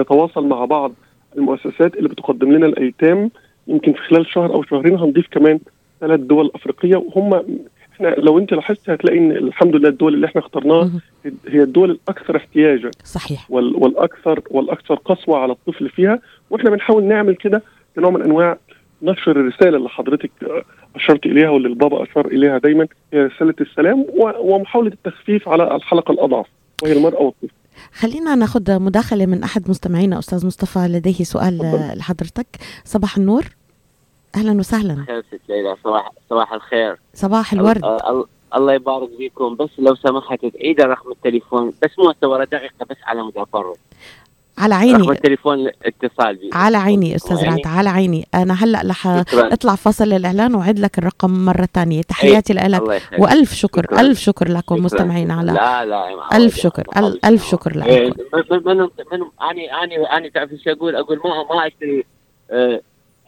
نتواصل 0.01 0.47
مع 0.47 0.65
بعض 0.65 0.93
المؤسسات 1.37 1.97
اللي 1.97 2.09
بتقدم 2.09 2.53
لنا 2.53 2.67
الأيتام. 2.67 3.31
يمكن 3.69 3.93
في 3.93 3.99
خلال 3.99 4.27
شهر 4.27 4.55
أو 4.55 4.63
شهرين 4.63 4.99
هنضيف 4.99 5.27
كمان 5.31 5.59
ثلاث 6.01 6.21
دول 6.21 6.51
أفريقية. 6.55 6.97
وهم 6.97 7.35
إحنا 7.95 8.09
لو 8.09 8.39
أنت 8.39 8.53
لاحظت 8.53 8.91
هتلاقي 8.91 9.19
إن 9.19 9.31
الحمد 9.33 9.77
لله 9.77 9.89
الدول 9.89 10.15
اللي 10.15 10.27
إحنا 10.27 10.41
اخترناها 10.41 10.91
هي 11.49 11.63
الدول 11.63 11.91
الأكثر 11.91 12.37
احتياجا. 12.37 12.91
صحيح. 13.05 13.51
والاكثر 13.51 14.41
والأكثر 14.51 14.95
قسوة 14.95 15.39
على 15.39 15.53
الطفل 15.53 15.89
فيها. 15.89 16.19
وإحنا 16.51 16.71
بنحاول 16.71 17.05
نعمل 17.05 17.35
كده 17.37 17.63
كنوع 17.97 18.11
من 18.11 18.23
أنواع 18.23 18.59
نشر 19.03 19.31
الرسالة 19.31 19.77
اللي 19.77 19.89
حضرتك 19.89 20.31
أشرت 20.97 21.27
إليها 21.27 21.49
واللي 21.51 21.69
البابا 21.69 22.03
أشار 22.03 22.27
إليها 22.27 22.59
دايما 22.59 22.87
هي 23.13 23.23
رسالة 23.23 23.55
السلام 23.61 24.07
ومحاولة 24.41 24.93
التخفيف 24.93 25.49
على 25.49 25.77
الحلقة 25.77 26.13
الأضعف 26.13 26.47
وهي 26.83 26.93
المرأة 26.93 27.23
والطفل. 27.23 27.49
خلينا 27.93 28.35
ناخذ 28.35 28.79
مداخلة 28.81 29.27
من 29.27 29.43
أحد 29.43 29.71
مستمعينا 29.71 30.19
أستاذ 30.19 30.47
مصطفى 30.47 30.79
لديه 30.79 31.25
سؤال 31.25 31.59
لحضرتك. 31.97 32.47
صباح 32.85 33.17
النور. 33.17 33.45
أهلا 34.37 34.53
وسهلا. 34.59 35.05
خير 35.07 35.23
ست 35.23 35.41
ليلى 35.49 35.77
صباح 35.85 36.13
صباح 36.31 36.53
الخير. 36.53 36.99
صباح 37.15 37.53
الورد. 37.53 37.85
الله 38.55 38.73
يبارك 38.73 39.09
فيكم. 39.19 39.55
بس 39.55 39.71
لو 39.79 39.95
سمحت 39.95 40.47
تعيد 40.47 40.81
رقم 40.81 41.11
التليفون. 41.11 41.73
بس 41.83 41.91
مو 41.99 42.13
دقيقة 42.45 42.87
بس 42.91 42.97
على 43.03 43.23
مود 43.23 43.39
على 44.59 44.75
عيني. 44.75 45.03
رقم 45.03 45.11
التليفون 45.11 45.59
الاتصال 45.59 46.37
بي. 46.37 46.51
على 46.53 46.77
عيني 46.77 47.17
أستاذ 47.17 47.45
رعد 47.45 47.67
على 47.67 47.89
عيني. 47.89 48.27
أنا 48.35 48.55
هلأ 48.55 48.83
رح 48.91 49.07
اطلع 49.35 49.75
فاصل 49.75 50.13
الإعلان 50.13 50.55
واعد 50.55 50.79
لك 50.79 50.99
الرقم 50.99 51.45
مرة 51.45 51.69
ثانية. 51.75 52.03
تحياتي 52.03 52.53
لك. 52.53 52.83
وألف 53.19 53.55
شكر 53.55 53.83
شكرا. 53.83 54.01
ألف 54.01 54.19
شكر 54.19 54.49
لكم 54.49 54.85
مستمعين 54.85 55.31
على 55.31 55.53
لا 55.53 55.85
لا 55.85 56.37
ألف 56.37 56.57
شكر 56.57 56.85
ألف 57.25 57.51
شكر 57.51 57.77
لكم. 57.77 58.13
من 58.51 58.77
من 59.13 59.27
اني 59.51 59.73
اني 59.83 60.05
اني 60.17 60.31
تعرف 60.31 60.53
إيش 60.53 60.69
أقول؟ 60.69 60.97
أقول 60.97 61.21
ما 61.25 61.55
ما 61.55 61.67
اشتري 61.67 62.05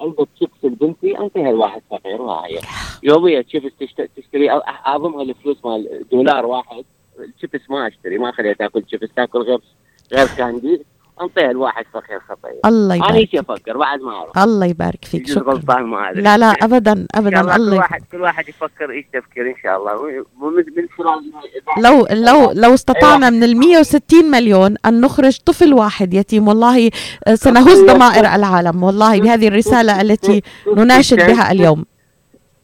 علبه 0.00 0.26
شيبس 0.38 0.64
لبنتي 0.64 1.18
انطيها 1.18 1.52
لواحد 1.52 1.82
فقير 1.90 2.22
وهي 2.22 2.58
يوميا 3.02 3.44
شيبس 3.48 3.72
تشتري 4.16 4.50
اضمها 4.86 5.22
الفلوس 5.22 5.56
مال 5.64 6.04
دولار 6.12 6.46
واحد. 6.46 6.84
الشيبس 7.18 7.60
ما 7.70 7.88
أشتري 7.88 8.18
ما 8.18 8.30
اخليها 8.30 8.52
تاكل 8.52 8.84
شيبس 8.90 9.08
تاكل 9.16 9.38
غير 9.38 9.60
غير 10.12 10.26
كاندي 10.38 10.82
أنطيها 11.22 11.50
الواحد 11.50 11.84
فخير 11.94 12.20
خطير. 12.20 12.60
الله 12.64 12.94
يبارك 12.94 13.10
أنا 13.10 13.18
إيش 13.18 13.34
أفكر 13.34 13.78
بعد 13.78 14.00
ما 14.00 14.12
أعرف. 14.12 14.38
الله 14.38 14.66
يبارك 14.66 15.04
فيك 15.04 15.26
شكرا. 15.26 15.52
غلطان 15.52 15.82
ما 15.82 16.12
لا 16.14 16.38
لا 16.38 16.46
ابدا 16.46 17.06
ابدا 17.14 17.56
الله 17.56 17.70
كل 17.70 17.78
واحد 17.78 18.02
كل 18.12 18.20
واحد 18.20 18.48
يفكر 18.48 18.90
إيش 18.90 19.04
تفكير 19.12 19.46
إن 19.50 19.54
شاء 19.62 19.76
الله. 19.76 20.24
من 20.40 20.64
لو 21.82 22.06
لو 22.10 22.52
لو 22.52 22.74
استطعنا 22.74 23.30
من 23.30 23.44
ال 23.44 23.56
160 23.56 24.30
مليون 24.30 24.76
أن 24.86 25.00
نخرج 25.00 25.38
طفل 25.38 25.74
واحد 25.74 26.14
يتيم 26.14 26.48
والله 26.48 26.90
سنهز 27.34 27.80
ضمائر 27.80 28.34
العالم. 28.34 28.82
والله 28.82 29.20
بهذه 29.20 29.48
الرسالة 29.48 30.00
التي 30.00 30.42
نناشد 30.76 31.16
بها 31.16 31.52
اليوم. 31.52 31.84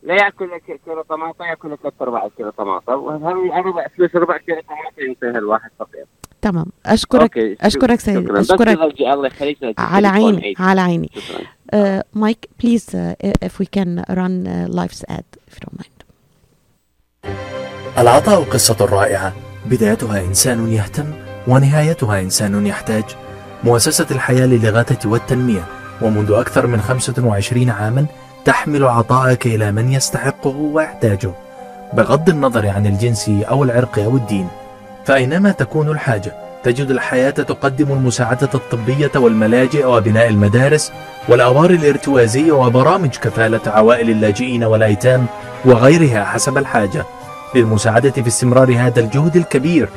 لا 0.03 0.15
يأكل 0.15 0.49
كيلو 0.67 1.03
طماطم 1.03 1.45
يأكل 1.45 1.77
ثلاث 1.83 1.93
ارباع 2.03 2.29
كيلو 2.37 2.51
طماطم. 2.51 2.93
ربع 2.93 3.87
فلوس 3.97 4.17
ربع 4.17 4.37
كيلو 4.37 4.61
طماطم 4.61 5.09
ينتهي 5.09 5.31
الواحد 5.31 5.71
فقير. 5.79 6.05
تمام. 6.47 6.67
اشكرك 6.87 7.39
okay. 7.39 7.57
أشكرك 7.61 8.01
سيد 8.01 8.31
أشكرك 8.31 8.79
الله 9.01 9.27
يخليك. 9.27 9.59
على 9.79 10.09
عيني 10.09 10.55
على 10.59 10.81
عيني. 10.81 11.11
Mike 12.15 12.49
please 12.61 12.87
if 13.45 13.53
we 13.61 13.67
can 13.77 14.05
run 14.11 14.47
uh, 14.47 14.79
Life's 14.79 15.03
ad 15.09 15.29
if 15.49 15.55
you 15.55 15.61
don't 15.65 15.79
mind. 15.81 15.97
العطاء 17.99 18.43
قصة 18.43 18.77
رائعة. 18.85 19.33
بدايتها 19.67 20.21
إنسان 20.21 20.73
يهتم 20.73 21.07
ونهايتها 21.49 22.21
إنسان 22.21 22.67
يحتاج. 22.67 23.05
مؤسسة 23.65 24.07
الحياة 24.11 24.47
للإغاثة 24.47 25.11
والتنمية. 25.11 25.65
ومنذ 26.03 26.33
أكثر 26.33 26.67
من 26.67 26.81
25 26.81 27.71
عاما 27.71 28.07
تحمل 28.45 28.85
عطاءك 28.85 29.47
إلى 29.47 29.73
من 29.73 29.93
يستحقه 29.93 30.57
ويحتاجه. 30.57 31.33
بغض 31.93 32.29
النظر 32.29 32.69
عن 32.69 32.87
الجنس 32.87 33.29
أو 33.29 33.65
العرق 33.65 33.99
أو 33.99 34.17
الدين 34.17 34.49
فأينما 35.07 35.53
تكون 35.53 35.89
الحاجة 35.89 36.35
تجد 36.65 36.91
الحياة 36.91 37.31
تقدم 37.31 37.93
المساعدة 37.93 38.49
الطبية 38.55 39.11
والملاجئ 39.17 39.87
وبناء 39.87 40.29
المدارس 40.29 40.93
والأوار 41.29 41.71
الارتوازية 41.71 42.53
وبرامج 42.53 43.11
كفالة 43.11 43.61
عوائل 43.67 44.11
اللاجئين 44.11 44.65
والأيتام 44.65 45.27
وغيرها 45.65 46.25
حسب 46.25 46.59
الحاجة. 46.59 47.05
للمساعدة 47.55 48.11
في 48.11 48.27
استمرار 48.27 48.77
هذا 48.77 49.01
الجهد 49.01 49.37
الكبير 49.37 49.89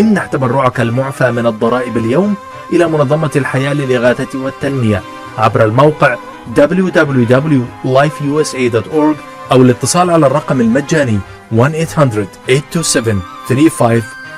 امنح 0.00 0.26
تبرعك 0.26 0.80
المعفى 0.80 1.30
من 1.30 1.46
الضرائب 1.46 1.96
اليوم 1.96 2.34
إلى 2.72 2.88
منظمة 2.88 3.30
الحياة 3.36 3.72
للإغاثة 3.72 4.38
والتنمية. 4.38 5.02
عبر 5.38 5.64
الموقع 5.64 6.16
www.lifeusa.org 6.56 9.16
أو 9.52 9.62
الاتصال 9.62 10.10
على 10.10 10.26
الرقم 10.26 10.60
المجاني 10.60 11.18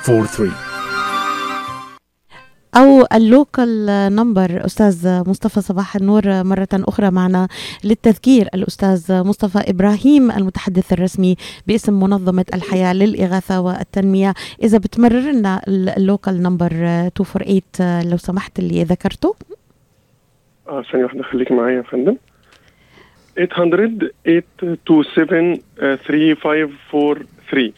1-800-827-3543 0.01 0.71
أو 2.77 3.05
ال 3.13 3.25
local 3.25 3.85
number 4.15 4.65
أستاذ 4.65 5.23
مصطفى 5.29 5.61
صباح 5.61 5.95
النور 5.95 6.43
مرة 6.43 6.67
أخرى 6.73 7.11
معنا 7.11 7.47
للتذكير. 7.83 8.47
الأستاذ 8.53 9.23
مصطفى 9.23 9.69
إبراهيم 9.69 10.31
المتحدث 10.31 10.93
الرسمي 10.93 11.35
باسم 11.67 11.99
منظمة 11.99 12.45
الحياة 12.53 12.93
للإغاثة 12.93 13.61
والتنمية. 13.61 14.33
إذا 14.63 14.77
بتمرر 14.77 15.31
لنا 15.31 15.61
ال 15.67 15.80
local 15.80 16.43
number 16.43 16.73
248 16.73 18.11
لو 18.11 18.17
سمحت 18.17 18.59
اللي 18.59 18.83
ذكرته. 18.83 19.35
آه 20.69 20.83
ثانية 20.91 21.03
واحدة 21.03 21.23
خليك 21.23 21.51
معايا 21.51 21.77
يا 21.77 21.81
فندم. 21.81 22.17
800 23.35 24.43
827 24.55 25.61
3543 25.79 27.73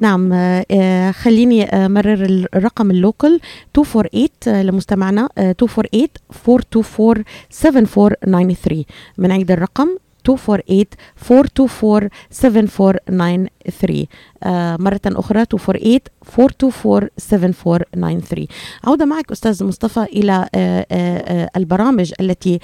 نعم 0.00 0.32
آه 0.32 1.10
خليني 1.10 1.64
أمرر 1.64 2.46
الرقم 2.54 2.90
ال 2.90 2.98
local 2.98 3.40
248 3.78 4.64
لمستمعنا 4.66 5.28
248 5.38 6.08
424 6.48 7.24
7493 7.50 8.84
بنعيد 9.18 9.50
الرقم 9.50 9.88
248 10.28 10.86
424 11.30 12.08
7493 12.30 14.06
آه 14.42 14.76
مرة 14.80 15.00
أخرى 15.06 15.38
248 15.40 15.98
424 16.38 17.08
7493 17.18 18.46
عودة 18.84 19.04
معك 19.04 19.30
أستاذ 19.32 19.64
مصطفى 19.64 20.00
إلى 20.02 20.48
آه 20.54 20.86
آه 20.92 21.50
البرامج 21.56 22.12
التي 22.20 22.58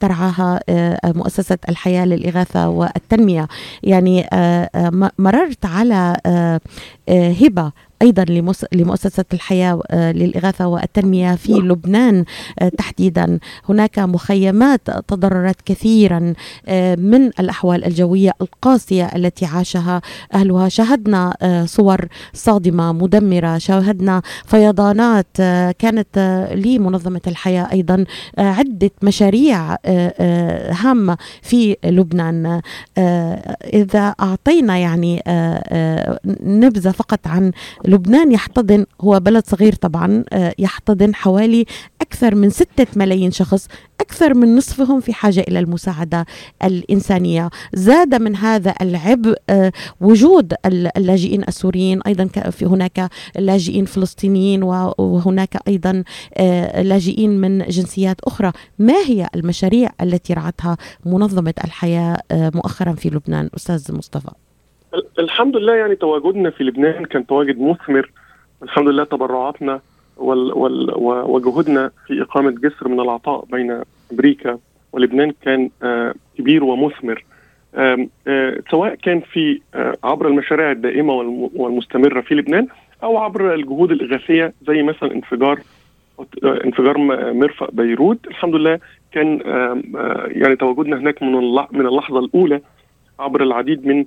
ترعاها 0.00 0.60
مؤسسة 1.04 1.58
الحياة 1.68 2.04
للإغاثة 2.04 2.68
والتنمية. 2.68 3.48
يعني 3.82 4.26
مررت 5.18 5.64
على 5.64 6.16
هبة 7.08 7.72
أيضا 8.02 8.24
لمؤسسة 8.72 9.24
الحياة 9.32 9.80
للإغاثة 9.92 10.66
والتنمية 10.66 11.34
في 11.34 11.52
لبنان 11.52 12.24
تحديدا. 12.78 13.38
هناك 13.68 13.98
مخيمات 13.98 14.80
تضررت 15.08 15.56
كثيرا 15.64 16.34
من 16.98 17.26
الأحوال 17.26 17.84
الجوية 17.84 18.32
القاسية 18.40 19.10
التي 19.16 19.46
عاشها 19.46 20.00
أهلها. 20.34 20.68
شاهدنا 20.68 21.36
صور 21.66 22.06
صادمة 22.32 22.92
مدمرة. 22.92 23.58
شاهدنا 23.58 24.22
فيضانات 24.46 25.36
كانت 25.78 26.18
لمنظمة 26.54 27.20
الحياة 27.26 27.68
أيضا 27.72 28.04
عدة 28.38 28.90
مشاريع 29.02 29.76
هامة 30.70 31.16
في 31.42 31.76
لبنان. 31.84 32.60
إذا 33.64 34.14
أعطينا 34.20 34.78
يعني 34.78 35.22
نبذة 36.40 36.90
فقط 36.90 37.26
عن 37.26 37.52
لبنان 37.90 38.32
يحتضن 38.32 38.86
هو 39.00 39.20
بلد 39.20 39.46
صغير 39.46 39.74
طبعا 39.74 40.24
يحتضن 40.58 41.14
حوالي 41.14 41.64
أكثر 42.00 42.34
من 42.34 42.50
ستة 42.50 42.86
ملايين 42.96 43.30
شخص 43.30 43.68
أكثر 44.00 44.34
من 44.34 44.56
نصفهم 44.56 45.00
في 45.00 45.12
حاجة 45.12 45.40
إلى 45.40 45.58
المساعدة 45.58 46.26
الإنسانية. 46.64 47.50
زاد 47.74 48.14
من 48.14 48.36
هذا 48.36 48.74
العبء 48.80 49.34
آه، 49.50 49.72
وجود 50.00 50.54
اللاجئين 50.66 51.42
السوريين 51.48 52.02
أيضا 52.02 52.26
في 52.50 52.66
هناك 52.66 53.10
لاجئين 53.38 53.84
فلسطينيين 53.84 54.62
وهناك 54.62 55.68
أيضا 55.68 56.04
آه، 56.34 56.82
لاجئين 56.82 57.40
من 57.40 57.58
جنسيات 57.58 58.20
أخرى. 58.20 58.52
ما 58.78 58.96
هي 59.06 59.28
المشاريع 59.34 59.90
التي 60.00 60.32
رعتها 60.34 60.76
منظمة 61.06 61.54
الحياة 61.64 62.16
آه، 62.30 62.52
مؤخرا 62.54 62.92
في 62.92 63.10
لبنان 63.10 63.50
أستاذ 63.56 63.94
مصطفى؟ 63.94 64.30
الحمد 65.18 65.56
لله 65.56 65.74
يعني 65.74 65.96
تواجدنا 65.96 66.50
في 66.50 66.64
لبنان 66.64 67.04
كان 67.04 67.26
تواجد 67.26 67.60
مثمر. 67.60 68.10
الحمد 68.62 68.88
لله 68.88 69.04
تبرعاتنا 69.04 69.80
وال 70.16 70.52
وال 70.52 70.94
وجهودنا 71.30 71.90
في 72.06 72.22
إقامة 72.22 72.50
جسر 72.50 72.88
من 72.88 73.00
العطاء 73.00 73.44
بين 73.44 73.82
أمريكا 74.12 74.58
ولبنان 74.92 75.32
كان 75.42 75.70
آه 75.82 76.14
كبير 76.38 76.64
ومثمر. 76.64 77.24
آه 77.74 78.06
سواء 78.70 78.94
كان 78.94 79.20
في 79.20 79.60
آه 79.74 79.96
عبر 80.04 80.28
المشاريع 80.28 80.70
الدائمة 80.70 81.12
والمستمرة 81.54 82.20
في 82.20 82.34
لبنان 82.34 82.66
أو 83.02 83.18
عبر 83.18 83.54
الجهود 83.54 83.90
الإغاثية 83.90 84.52
زي 84.66 84.82
مثلا 84.82 85.12
انفجار 85.12 85.60
انفجار 86.44 86.98
مرفأ 87.32 87.68
بيروت. 87.72 88.26
الحمد 88.26 88.54
لله 88.54 88.78
كان 89.12 89.40
يعني 90.26 90.56
تواجدنا 90.56 90.98
هناك 90.98 91.22
من 91.72 91.86
اللحظة 91.86 92.18
الأولى 92.18 92.60
عبر 93.20 93.42
العديد 93.42 93.86
من 93.86 94.04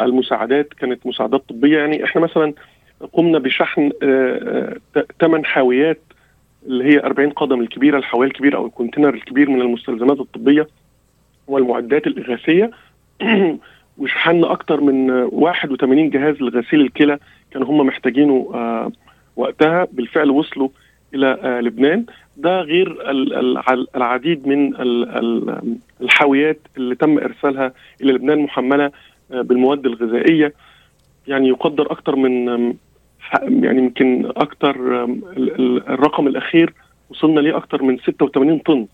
المساعدات 0.00 0.68
كانت 0.74 1.06
مساعدات 1.06 1.42
طبية. 1.48 1.78
يعني 1.78 2.04
إحنا 2.04 2.20
مثلا 2.20 2.52
قمنا 3.12 3.38
بشحن 3.38 3.90
ثمان 5.20 5.44
حاويات 5.44 6.00
اللي 6.66 6.84
هي 6.84 6.98
40 6.98 7.30
قدم 7.30 7.60
الكبيرة 7.60 7.98
الحاويه 7.98 8.28
الكبيرة 8.28 8.56
أو 8.56 8.66
الكونتينر 8.66 9.14
الكبير 9.14 9.50
من 9.50 9.60
المستلزمات 9.60 10.20
الطبية 10.20 10.68
والمعدات 11.46 12.06
الاغاثيه 12.06 12.70
وشحنا 13.98 14.52
أكثر 14.52 14.80
من 14.80 15.10
81 15.10 16.10
جهاز 16.10 16.36
لغسيل 16.40 16.80
الكلى 16.80 17.18
كانوا 17.50 17.68
هم 17.68 17.86
محتاجينه 17.86 18.48
وقتها. 19.36 19.86
بالفعل 19.92 20.30
وصلوا 20.30 20.68
إلى 21.14 21.38
آه 21.42 21.60
لبنان. 21.60 22.04
ده 22.36 22.60
غير 22.60 23.10
العديد 23.96 24.46
من 24.48 24.74
الحاويات 26.00 26.58
اللي 26.76 26.94
تم 26.94 27.18
إرسالها 27.18 27.72
إلى 28.02 28.12
لبنان 28.12 28.38
محملة 28.38 28.90
آه 29.32 29.40
بالمواد 29.42 29.86
الغذائية. 29.86 30.54
يعني 31.26 31.48
يقدر 31.48 31.92
أكثر 31.92 32.16
من 32.16 32.46
يعني 33.42 33.78
يمكن 33.78 34.26
أكثر 34.36 35.04
الرقم 35.88 36.26
الأخير 36.26 36.74
وصلنا 37.10 37.40
ليه 37.40 37.56
أكثر 37.56 37.82
من 37.82 37.98
86 37.98 38.58
طن 38.58 38.86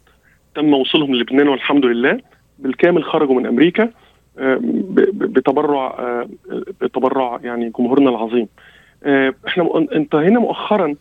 تم 0.54 0.74
وصولهم 0.74 1.14
للبنان 1.14 1.48
والحمد 1.48 1.84
لله. 1.86 2.20
بالكامل 2.58 3.04
خرجوا 3.04 3.34
من 3.34 3.46
أمريكا 3.46 3.90
بتبرع 5.12 6.24
بتبرع 6.80 7.40
يعني 7.44 7.72
جمهورنا 7.78 8.10
العظيم. 8.10 8.48
إحنا 9.46 9.86
انتهينا 9.92 10.40
مؤخرا 10.40 10.94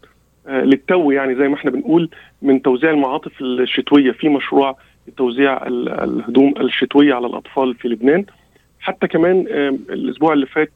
للتو 0.47 1.11
يعني 1.11 1.35
زي 1.35 1.47
ما 1.47 1.55
إحنا 1.55 1.71
بنقول 1.71 2.09
من 2.41 2.61
توزيع 2.61 2.91
المعاطف 2.91 3.41
الشتوية. 3.41 4.11
في 4.11 4.29
مشروع 4.29 4.77
توزيع 5.17 5.67
الهدوم 5.67 6.53
الشتوية 6.59 7.13
على 7.13 7.27
الأطفال 7.27 7.75
في 7.75 7.87
لبنان. 7.87 8.25
حتى 8.79 9.07
كمان 9.07 9.39
الأسبوع 9.89 10.33
اللي 10.33 10.45
فات 10.45 10.71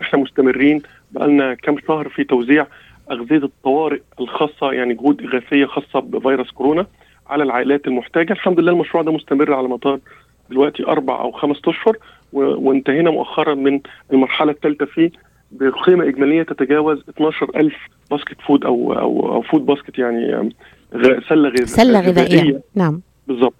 إحنا 0.00 0.18
مستمرين. 0.18 0.82
بقالنا 1.12 1.54
كام 1.54 1.76
شهر 1.88 2.08
في 2.08 2.24
توزيع 2.24 2.66
أغذية 3.10 3.36
الطوارئ 3.36 4.00
الخاصة 4.20 4.72
يعني 4.72 4.94
جهود 4.94 5.22
إغاثية 5.22 5.66
خاصة 5.66 6.00
بفيروس 6.00 6.50
كورونا 6.50 6.86
على 7.26 7.42
العائلات 7.42 7.86
المحتاجة. 7.86 8.32
الحمد 8.32 8.60
لله 8.60 8.72
المشروع 8.72 9.02
ده 9.02 9.12
مستمر 9.12 9.54
على 9.54 9.68
مدار 9.68 9.98
دلوقتي 10.50 10.86
أربع 10.86 11.20
أو 11.20 11.30
خمس 11.30 11.56
أشهر 11.66 11.96
وانتهينا 12.32 13.10
مؤخرا 13.10 13.54
من 13.54 13.80
المرحلة 14.12 14.52
الثالثة 14.52 14.84
فيه. 14.84 15.10
بقيمة 15.52 16.08
إجمالية 16.08 16.42
تتجاوز 16.42 17.02
12000 17.08 17.72
basket 18.10 18.40
food 18.40 18.64
أو 18.64 18.92
أو 18.92 19.34
أو 19.34 19.42
food 19.42 19.66
basket 19.66 19.98
يعني 19.98 20.50
سلة 21.28 21.48
غذائية. 21.48 21.64
سلة 21.64 22.00
غذائية. 22.00 22.60
نعم. 22.74 23.00
بالظبط. 23.28 23.54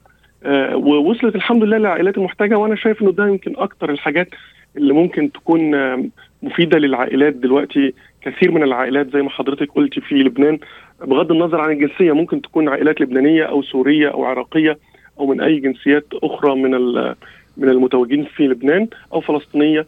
آه 0.44 0.76
ووصلت 0.76 1.34
الحمد 1.34 1.64
لله 1.64 1.78
للعائلات 1.78 2.18
المحتاجة 2.18 2.58
وأنا 2.58 2.76
شايف 2.76 3.02
إنه 3.02 3.12
ده 3.12 3.26
يمكن 3.28 3.54
أكتر 3.56 3.90
الحاجات 3.90 4.28
اللي 4.76 4.92
ممكن 4.92 5.32
تكون 5.32 5.74
آه 5.74 6.04
مفيدة 6.42 6.78
للعائلات 6.78 7.34
دلوقتي. 7.34 7.94
كثير 8.22 8.50
من 8.50 8.62
العائلات 8.62 9.12
زي 9.12 9.22
ما 9.22 9.30
حضرتك 9.30 9.72
قلتي 9.72 10.00
في 10.00 10.14
لبنان 10.14 10.58
بغض 11.04 11.32
النظر 11.32 11.60
عن 11.60 11.70
الجنسية 11.70 12.12
ممكن 12.12 12.42
تكون 12.42 12.68
عائلات 12.68 13.00
لبنانية 13.00 13.44
أو 13.44 13.62
سورية 13.62 14.08
أو 14.08 14.24
عراقية 14.24 14.78
أو 15.20 15.26
من 15.26 15.40
أي 15.40 15.58
جنسيات 15.58 16.06
أخرى 16.22 16.54
من 16.54 16.70
من 17.56 17.68
المتواجدين 17.68 18.24
في 18.24 18.46
لبنان 18.46 18.88
أو 19.12 19.20
فلسطينية. 19.20 19.86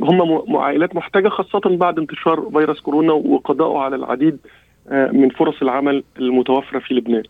هم 0.00 0.56
عائلات 0.56 0.96
محتاجة 0.96 1.28
خاصة 1.28 1.76
بعد 1.76 1.98
انتشار 1.98 2.50
فيروس 2.52 2.80
كورونا 2.80 3.12
وقضائه 3.12 3.78
على 3.78 3.96
العديد 3.96 4.38
آه 4.88 5.10
من 5.10 5.30
فرص 5.30 5.54
العمل 5.62 6.04
المتوفرة 6.18 6.78
في 6.78 6.94
لبنان. 6.94 7.22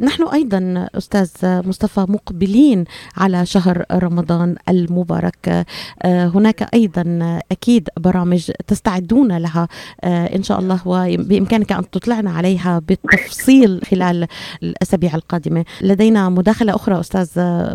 نحن 0.00 0.22
أيضا 0.22 0.88
أستاذ 0.94 1.30
مصطفى 1.68 2.00
مقبلين 2.08 2.84
على 3.16 3.46
شهر 3.46 3.84
رمضان 3.92 4.56
المبارك. 4.68 5.66
هناك 6.04 6.74
أيضا 6.74 7.38
أكيد 7.52 7.88
برامج 7.96 8.50
تستعدون 8.66 9.36
لها 9.36 9.68
إن 10.04 10.42
شاء 10.42 10.58
الله 10.58 10.88
وبإمكانك 10.88 11.72
أن 11.72 11.90
تطلعنا 11.90 12.30
عليها 12.30 12.78
بالتفصيل 12.88 13.80
خلال 13.90 14.26
الأسابيع 14.62 15.14
القادمة. 15.14 15.64
لدينا 15.82 16.28
مداخلة 16.28 16.74
أخرى 16.74 17.00
أستاذ 17.00 17.28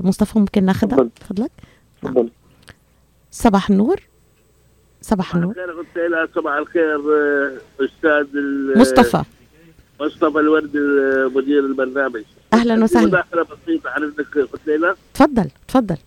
مصطفى 0.08 0.39
ممكن 0.39 0.63
ناخذها؟ 0.63 1.10
تفضلك. 1.15 1.52
تفضل. 2.02 2.30
صباح 3.32 3.70
النور. 3.70 4.00
صباح 5.02 5.36
النور. 5.36 5.56
صباح 6.36 6.54
الخير 6.54 7.02
أستاذ 7.80 8.28
مصطفى. 8.78 9.24
مصطفى 10.02 10.39
الورد 10.39 10.78
مدير 11.36 11.60
البرنامج. 11.60 12.24
أهلا 12.54 12.84
وسهلا. 12.84 13.08
مداخلة 13.08 13.44
بسيطة 13.44 13.89
عن 13.89 14.04
ابنك 14.04 14.38
قتيله 14.38 14.96
تفضل 15.13 15.50
تفضل. 15.67 15.98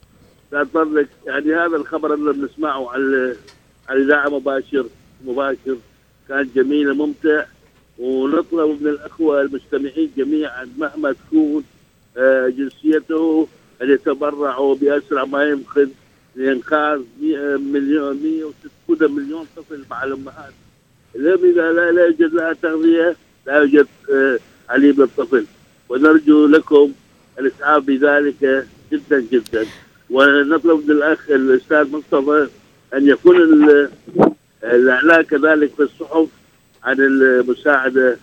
فضلك 0.51 1.09
يعني 1.27 1.55
هذا 1.55 1.77
الخبر 1.77 2.15
اللي 2.15 2.33
بنسمعه 2.33 2.91
على 2.91 3.37
على 3.89 3.99
الإذاعة 3.99 4.29
مباشر 4.29 4.87
مباشر. 5.25 5.77
كان 6.29 6.51
جميل 6.55 6.91
وممتع. 6.91 7.45
ونطلب 7.99 8.83
من 8.83 8.89
الأخوة 8.89 9.41
المستمعين 9.41 10.11
جميعا 10.17 10.69
مهما 10.79 11.13
تكون 11.13 11.65
جنسيته 12.49 13.49
أن 13.83 13.91
يتبرعوا 13.91 14.75
بأسرع 14.75 15.25
ما 15.25 15.45
يمكن. 15.45 15.89
لانقاذ 16.37 17.01
مليون 17.59 18.23
106 18.89 19.09
مليون 19.09 19.47
طفل 19.57 19.85
مع 19.91 20.05
الأمهات. 20.05 20.53
الام 21.17 21.39
اذا 21.45 21.73
لا 21.73 22.05
يوجد 22.05 22.35
لها 22.35 22.53
تغذية 22.53 23.17
لا 23.47 23.57
يوجد 23.57 23.87
عليم 24.69 24.95
للطفل 24.99 25.47
ونرجو 25.89 26.47
لكم 26.47 26.93
الإسعاف 27.39 27.85
بذلك 27.85 28.67
جدا 28.93 29.21
جدا. 29.33 29.67
ونطلب 30.11 30.85
من 30.85 30.91
الأخ 30.91 31.31
الأستاذ 31.31 31.91
مصطفى 31.91 32.49
أن 32.95 33.09
يكون 33.09 33.69
الإعلان 34.65 35.23
كذلك 35.23 35.75
في 35.75 35.83
الصحف 35.83 36.29
عن 36.85 36.97
المساعدة 37.01 38.17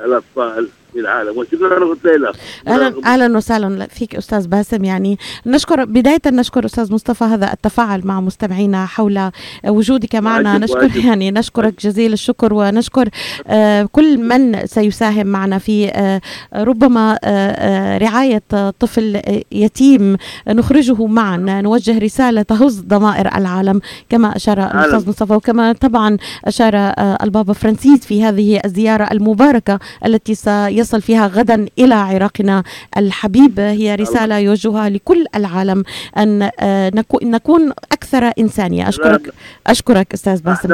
الأطفال. 0.00 0.68
في 0.92 1.00
العالم. 1.00 1.38
وشكرا 1.38 1.94
لك 2.04 2.36
أهلا 2.68 2.94
أهلا 3.04 3.36
وسهلا 3.36 3.86
فيك 3.86 4.14
أستاذ 4.16 4.48
باسم. 4.48 4.84
يعني 4.84 5.18
نشكر 5.46 5.84
بداية 5.84 6.20
نشكر 6.26 6.64
أستاذ 6.64 6.92
مصطفى 6.92 7.24
هذا 7.24 7.52
التفاعل 7.52 8.00
مع 8.04 8.20
مستمعينا 8.20 8.86
حول 8.86 9.30
وجودك 9.68 10.16
معنا. 10.16 10.52
واجب 10.52 10.62
نشكر 10.64 10.78
واجب. 10.78 10.96
يعني 11.08 11.30
نشكرك 11.30 11.74
جزيل 11.80 12.12
الشكر 12.12 12.54
ونشكر 12.54 13.08
آه 13.48 13.88
كل 13.92 14.18
من 14.18 14.66
سيساهم 14.66 15.26
معنا 15.26 15.58
في 15.58 15.88
آه 15.88 16.20
ربما 16.54 17.18
آه 17.24 17.98
رعاية 17.98 18.42
طفل 18.80 19.20
يتيم. 19.52 20.16
نخرجه 20.48 21.06
معا. 21.06 21.36
نوجه 21.36 21.98
رسالة 21.98 22.42
تهز 22.42 22.80
ضمائر 22.80 23.26
العالم 23.36 23.80
كما 24.08 24.36
أشار 24.36 24.58
الأستاذ 24.58 25.08
مصطفى. 25.08 25.32
وكما 25.32 25.72
طبعا 25.72 26.16
أشار 26.44 26.74
البابا 27.22 27.52
فرانسيس 27.52 28.06
في 28.06 28.24
هذه 28.24 28.60
الزيارة 28.64 29.08
المباركة 29.12 29.78
التي 30.06 30.34
سيصل 30.82 31.02
فيها 31.02 31.26
غدا 31.26 31.66
إلى 31.78 31.94
عراقنا. 31.94 32.62
الحبيب 32.96 33.60
هي 33.60 33.94
رسالة 33.94 34.38
يوجهها 34.38 34.88
لكل 34.88 35.24
العالم 35.36 35.84
أن 36.16 36.50
آه 36.60 36.90
نكو- 36.90 37.22
نكون 37.24 37.70
أكثر 37.92 38.32
إنسانية. 38.38 38.88
أشكرك 38.88 39.34
أشكرك 39.66 40.12
أستاذ 40.14 40.42
باسم 40.42 40.68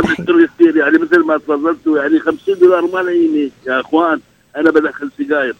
يعني 0.76 0.98
مثل 0.98 1.18
ما 1.26 1.36
تفضلتوا 1.38 1.98
يعني 1.98 2.18
50 2.20 2.54
دولار 2.58 2.82
ما 2.86 2.98
لعيني 2.98 3.50
يا 3.66 3.80
أخوان. 3.80 4.20
أنا 4.56 4.70
بدخل 4.70 5.10
سجاير. 5.18 5.54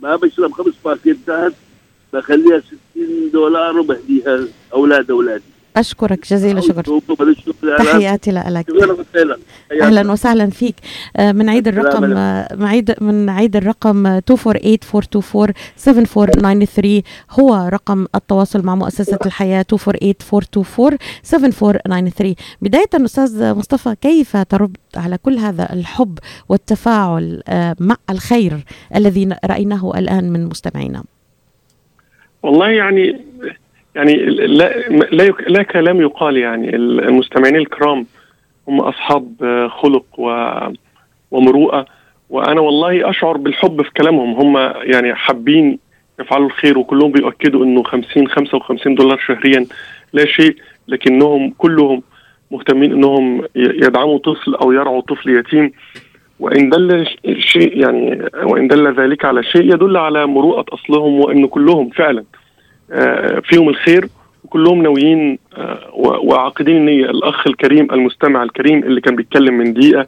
ما 0.00 0.16
بشرب 0.16 0.52
خمس 0.52 0.74
باكيتات 0.84 1.52
بخليها 2.12 2.60
60 2.60 3.30
دولار 3.32 3.78
وبهديها 3.78 4.40
أولاد 4.74 5.10
أولادي. 5.10 5.42
أشكرك 5.76 6.26
جزيل 6.30 6.58
الشكر. 6.58 6.82
تحياتي 7.78 8.30
لك. 8.30 8.66
أهلا 9.82 10.12
وسهلا 10.12 10.50
فيك. 10.50 10.74
آه، 11.16 11.32
من 11.32 11.48
عيد 11.48 11.68
الرقم 11.68 12.04
آه، 12.16 12.48
من 12.56 12.64
عيد 12.66 12.94
من 13.00 13.30
عيد 13.30 13.56
الرقم 13.56 13.96
248 13.96 14.78
7493 15.76 17.02
هو 17.30 17.68
رقم 17.72 18.06
التواصل 18.14 18.62
مع 18.66 18.74
مؤسسة 18.74 19.18
الحياة 19.26 19.64
248 19.72 20.98
7493 21.22 22.34
بداية 22.62 22.84
أستاذ 22.94 23.54
مصطفى 23.54 23.94
كيف 24.00 24.36
ترد 24.36 24.76
على 24.96 25.18
كل 25.18 25.38
هذا 25.38 25.72
الحب 25.72 26.18
والتفاعل 26.48 27.42
آه، 27.48 27.76
مع 27.80 27.96
الخير 28.10 28.64
الذي 28.96 29.28
رأيناه 29.44 29.92
الآن 29.98 30.32
من 30.32 30.46
مستمعينا؟ 30.46 31.04
والله 32.42 32.68
يعني 32.70 33.20
يعني 33.94 34.14
لا 34.24 34.88
لا, 34.88 35.32
لا 35.48 35.62
كلام 35.62 36.00
يقال 36.00 36.36
يعني. 36.36 36.76
المستمعين 36.76 37.56
الكرام 37.56 38.06
هم 38.68 38.80
أصحاب 38.80 39.26
خلق 39.80 40.04
و 40.18 40.58
ومروءة. 41.30 41.86
وأنا 42.30 42.60
والله 42.60 43.10
أشعر 43.10 43.36
بالحب 43.36 43.82
في 43.82 43.90
كلامهم. 43.90 44.34
هم 44.34 44.56
يعني 44.82 45.14
حابين 45.14 45.78
يفعلوا 46.20 46.46
الخير 46.46 46.78
وكلهم 46.78 47.12
بيؤكدوا 47.12 47.64
إنه 47.64 47.82
50 47.82 48.28
55 48.28 48.94
دولار 48.94 49.18
شهريا 49.18 49.66
لا 50.12 50.26
شيء 50.26 50.56
لكنهم 50.88 51.50
كلهم 51.58 52.02
مهتمين 52.50 52.92
إنهم 52.92 53.42
يدعموا 53.56 54.18
طفل 54.18 54.54
أو 54.54 54.72
يرعوا 54.72 55.00
طفل 55.00 55.30
يتيم. 55.30 55.72
وإن 56.40 56.70
دل 56.70 57.06
شيء 57.38 57.80
يعني 57.80 58.28
وإن 58.42 58.68
دل 58.68 58.94
ذلك 58.94 59.24
على 59.24 59.42
شيء 59.42 59.62
يدل 59.74 59.96
على 59.96 60.26
مروءة 60.26 60.64
أصلهم 60.72 61.20
وإن 61.20 61.46
كلهم 61.46 61.90
فعلا 61.90 62.20
آه، 62.20 62.43
فيهم 63.44 63.68
الخير 63.68 64.08
وكلهم 64.44 64.82
ناويين 64.82 65.38
آه، 65.56 65.90
وعاقدين 65.94 66.76
النيه 66.76 67.04
الأخ 67.04 67.46
الكريم 67.46 67.92
المستمع 67.92 68.42
الكريم 68.42 68.78
اللي 68.78 69.00
كان 69.00 69.16
بيتكلم 69.16 69.54
من 69.54 69.72
دقيقة 69.72 70.06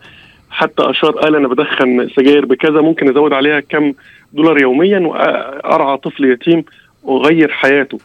حتى 0.51 0.91
أشار 0.91 1.11
قال 1.11 1.37
أنا 1.37 1.49
بدخن 1.49 2.09
سجاير 2.09 2.47
بكذا 2.47 2.81
ممكن 2.81 3.09
أزود 3.09 3.33
عليها 3.33 3.61
كم 3.61 3.93
دولار 4.33 4.61
يوميا 4.61 4.99
وأرعى 4.99 5.97
طفل 5.97 6.25
يتيم 6.25 6.65
وأغير 7.03 7.49
حياته. 7.51 7.99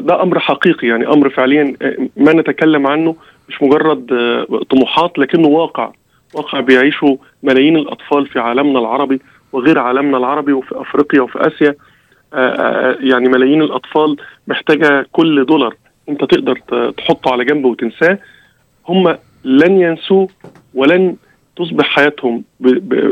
ده 0.00 0.22
أمر 0.22 0.38
حقيقي 0.38 0.88
يعني 0.88 1.08
أمر 1.08 1.30
فعليا 1.30 1.74
آه، 1.82 1.96
ما 2.16 2.32
نتكلم 2.32 2.86
عنه 2.86 3.16
مش 3.48 3.62
مجرد 3.62 4.06
طموحات 4.70 5.18
لكنه 5.18 5.48
واقع. 5.48 5.90
واقع 6.34 6.60
بيعيشه 6.60 7.18
ملايين 7.42 7.76
الأطفال 7.76 8.26
في 8.26 8.38
عالمنا 8.38 8.78
العربي 8.78 9.20
وغير 9.52 9.78
عالمنا 9.78 10.16
العربي 10.16 10.52
وفي 10.52 10.80
أفريقيا 10.80 11.20
وفي 11.20 11.38
آه، 11.38 11.66
آه، 11.68 11.74
يعني 13.00 13.28
ملايين 13.28 13.62
الأطفال 13.62 14.16
محتاجة 14.48 15.06
كل 15.12 15.44
دولار 15.44 15.74
أنت 16.08 16.24
تقدر 16.24 16.58
تحطه 16.98 17.32
على 17.32 17.44
جنب 17.44 17.64
وتنساه. 17.64 18.18
هم 18.88 19.16
لن 19.44 19.80
ينسوه 19.80 20.28
ولن 20.74 21.16
تصبح 21.56 21.84
حياتهم 21.84 22.44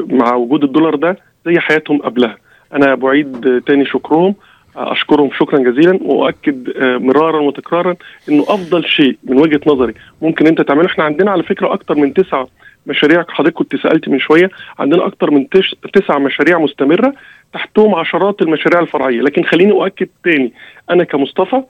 مع 0.09 0.35
وجود 0.35 0.65
الدولار 0.65 0.95
ده 0.95 1.19
زي 1.47 1.59
حياتهم 1.59 1.99
قبلها. 2.03 2.37
أنا 2.75 2.95
بعيد 2.95 3.63
تاني 3.67 3.85
شكرهم 3.87 4.35
أشكرهم 4.77 5.31
شكرا 5.39 5.59
جزيلا 5.59 5.99
وأؤكد 6.03 6.71
آه، 6.77 6.97
مرارا 6.99 7.41
وتكرارا 7.41 7.97
إنه 8.29 8.43
أفضل 8.43 8.85
شيء 8.85 9.19
من 9.25 9.41
وجهة 9.41 9.61
نظري 9.67 9.95
ممكن 10.23 10.47
أنت 10.47 10.61
تعمله. 10.61 10.87
إحنا 10.87 11.05
عندنا 11.05 11.31
على 11.31 11.43
فكرة 11.43 11.73
أكتر 11.73 11.95
من 11.95 12.15
تسعة 12.15 12.49
مشاريع 12.87 13.25
حضرتك 13.29 13.55
كنت 13.55 13.77
سألت 13.77 14.09
من 14.09 14.19
شوية 14.19 14.51
عندنا 14.79 15.07
أكتر 15.07 15.31
من 15.31 15.49
تسع 15.93 16.19
مشاريع 16.19 16.59
مستمرة 16.59 17.15
تحتهم 17.53 17.95
عشرات 17.95 18.43
المشاريع 18.43 18.81
الفرعية. 18.81 19.21
لكن 19.21 19.45
خليني 19.45 19.73
أؤكد 19.73 20.09
تاني 20.25 20.53
أنا 20.91 21.05
كمصطفى 21.05 21.63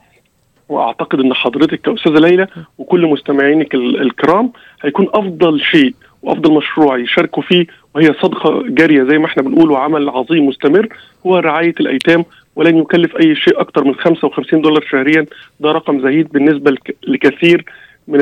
وأعتقد 0.68 1.20
إن 1.20 1.34
حضرتك 1.34 1.80
كأستاذة 1.80 2.18
ليلى 2.18 2.46
وكل 2.78 3.06
مستمعينك 3.06 3.74
الكرام 3.74 4.52
هيكون 4.82 5.08
أفضل 5.14 5.60
شيء 5.60 5.94
وأفضل 6.22 6.52
مشروع 6.52 6.98
يشاركوا 6.98 7.42
فيه 7.42 7.66
وهي 7.94 8.14
صدقة 8.22 8.62
جارية 8.68 9.04
زي 9.04 9.18
ما 9.18 9.26
إحنا 9.26 9.42
بنقول 9.42 9.70
وعمل 9.70 10.08
عظيم 10.08 10.46
مستمر 10.46 10.88
هو 11.26 11.38
رعاية 11.38 11.74
الأيتام. 11.80 12.24
ولن 12.56 12.78
يكلف 12.78 13.16
أي 13.16 13.36
شيء 13.36 13.60
أكثر 13.60 13.84
من 13.84 13.94
55 13.94 14.60
دولار 14.60 14.84
شهريا. 14.90 15.26
ده 15.60 15.72
رقم 15.72 16.00
زهيد 16.00 16.28
بالنسبة 16.32 16.76
لكثير. 17.06 17.64
من 18.08 18.20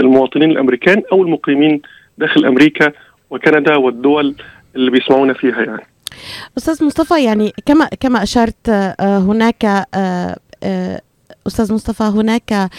المواطنين 0.00 0.50
الأمريكان 0.50 1.02
أو 1.12 1.22
المقيمين 1.22 1.82
داخل 2.18 2.44
أمريكا 2.46 2.92
وكندا 3.30 3.76
والدول 3.76 4.34
اللي 4.76 4.90
بيسمعونا 4.90 5.32
فيها 5.32 5.62
يعني. 5.62 5.86
أستاذ 6.58 6.84
مصطفى 6.84 7.24
يعني 7.24 7.52
كما 7.66 7.88
كما 8.00 8.22
أشرت 8.22 8.68
آه، 8.68 9.18
هناك 9.18 9.64
آه، 9.64 10.36
آه، 10.64 11.00
أستاذ 11.46 11.72
مصطفى 11.72 12.02
هناك 12.02 12.70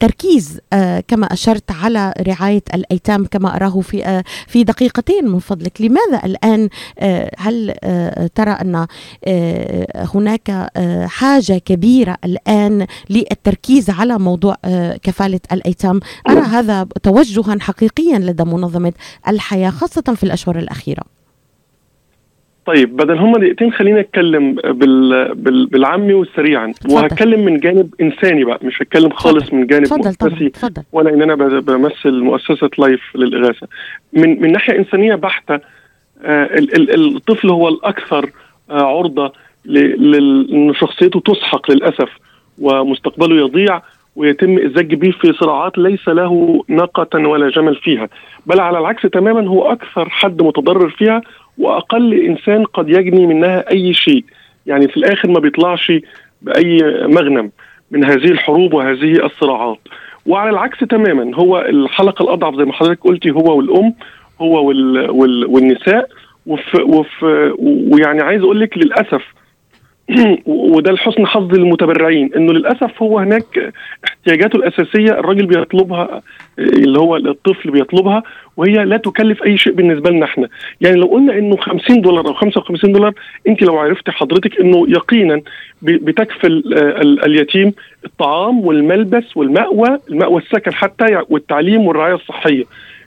تركيز 0.00 0.60
كما 1.08 1.26
أشرت 1.32 1.70
على 1.70 2.14
رعاية 2.20 2.62
الأيتام 2.74 3.26
كما 3.26 3.56
أراه 3.56 3.80
في 3.80 4.22
في 4.46 4.64
دقيقتين 4.64 5.28
من 5.28 5.38
فضلك. 5.38 5.80
لماذا 5.80 6.24
الآن 6.24 6.68
هل 7.38 7.74
ترى 8.34 8.50
أن 8.50 8.86
هناك 10.14 10.70
حاجة 11.06 11.58
كبيرة 11.58 12.16
الآن 12.24 12.86
للتركيز 13.10 13.90
على 13.90 14.18
موضوع 14.18 14.56
كفالة 15.02 15.40
الأيتام؟ 15.52 16.00
أرى 16.28 16.40
هذا 16.40 16.86
توجها 17.02 17.56
حقيقيا 17.60 18.18
لدى 18.18 18.44
منظمة 18.44 18.92
الحياة 19.28 19.70
خاصة 19.70 20.14
في 20.16 20.24
الأشهر 20.24 20.58
الأخيرة. 20.58 21.02
طيب 22.66 22.96
بدل 22.96 23.18
هم 23.18 23.32
دقيقتين 23.36 23.72
خليني 23.72 24.00
أتكلم 24.00 24.54
بال... 24.54 25.34
بال... 25.34 25.66
بالعامي 25.66 26.14
والسريعا. 26.14 26.72
وهتكلم 26.90 27.44
من 27.44 27.56
جانب 27.60 27.94
إنساني 28.00 28.44
بقى 28.44 28.58
مش 28.62 28.82
هتكلم 28.82 29.10
خالص 29.10 29.52
من 29.52 29.66
جانب 29.66 29.86
مؤسسي 30.28 30.50
ولا 30.92 31.10
إن 31.14 31.22
أنا 31.22 31.34
بمثل 31.60 32.20
مؤسسة 32.20 32.70
لايف 32.78 33.00
للإغاثة. 33.14 33.66
من 34.12 34.42
من 34.42 34.52
ناحية 34.52 34.78
إنسانية 34.78 35.14
بحتة 35.14 35.54
آه 35.54 36.44
ال... 36.44 36.74
ال... 36.94 37.16
الطفل 37.16 37.50
هو 37.50 37.68
الأكثر 37.68 38.30
آه 38.70 38.98
عرضة 38.98 39.32
ل... 39.64 40.72
شخصيته 40.74 41.20
تسحق 41.20 41.70
للأسف 41.70 42.08
ومستقبله 42.58 43.36
يضيع 43.36 43.82
ويتم 44.16 44.58
الزج 44.58 44.94
به 44.94 45.10
في 45.10 45.32
صراعات 45.32 45.78
ليس 45.78 46.08
له 46.08 46.64
ناقة 46.68 47.18
ولا 47.28 47.48
جمل 47.50 47.76
فيها. 47.76 48.08
بل 48.46 48.60
على 48.60 48.78
العكس 48.78 49.02
تماما 49.02 49.48
هو 49.48 49.72
أكثر 49.72 50.08
حد 50.10 50.42
متضرر 50.42 50.88
فيها 50.90 51.22
وأقل 51.58 52.14
إنسان 52.14 52.64
قد 52.64 52.88
يجني 52.88 53.26
منها 53.26 53.70
أي 53.70 53.94
شيء. 53.94 54.24
يعني 54.66 54.88
في 54.88 54.96
الآخر 54.96 55.28
ما 55.30 55.40
بيطلعش 55.40 55.92
بأي 56.42 56.78
مغنم 57.06 57.50
من 57.90 58.04
هذه 58.04 58.30
الحروب 58.30 58.74
وهذه 58.74 59.26
الصراعات. 59.26 59.78
وعلى 60.26 60.50
العكس 60.50 60.78
تماما 60.78 61.36
هو 61.36 61.58
الحلقة 61.58 62.22
الأضعف 62.22 62.54
زي 62.54 62.64
ما 62.64 62.72
حضرتك 62.72 63.00
قلتي 63.00 63.30
هو 63.30 63.56
والأم 63.56 63.94
هو 64.40 64.68
وال 64.68 65.10
وال 65.10 65.46
والنساء. 65.46 66.08
وف 66.46 66.74
وف 66.74 67.22
ويعني 67.58 68.22
عايز 68.22 68.42
أقول 68.42 68.60
لك 68.60 68.78
للأسف 68.78 69.22
وده 70.46 70.92
لحسن 70.92 71.26
حظ 71.26 71.54
المتبرعين 71.54 72.30
إنه 72.36 72.52
للأسف 72.52 73.02
هو 73.02 73.18
هناك 73.18 73.72
احتياجاته 74.04 74.56
الأساسية 74.56 75.10
الراجل 75.10 75.46
بيطلبها 75.46 76.22
اللي 76.58 76.98
هو 76.98 77.16
الطفل 77.16 77.70
بيطلبها 77.70 78.22
وهي 78.56 78.84
لا 78.84 78.96
تكلف 78.96 79.42
أي 79.42 79.56
شيء 79.58 79.72
بالنسبة 79.72 80.10
لنا 80.10 80.24
إحنا. 80.24 80.48
يعني 80.80 80.96
لو 80.96 81.06
قلنا 81.06 81.38
إنه 81.38 81.56
50 81.56 82.00
دولار 82.00 82.26
أو 82.28 82.34
55 82.34 82.92
دولار 82.92 83.12
أنت 83.48 83.62
لو 83.62 83.78
عرفتي 83.78 84.10
حضرتك 84.12 84.60
إنه 84.60 84.84
يقينا 84.88 85.40
بتكفل 85.82 86.62
اليتيم 87.26 87.72
الطعام 88.04 88.60
والملبس 88.66 89.36
والمأوى 89.36 89.98
المأوى 90.10 90.42
السكن 90.42 90.72
حتى 90.74 91.22
والتعليم 91.28 91.80
والرعاية 91.86 92.14
الصحية. 92.14 92.64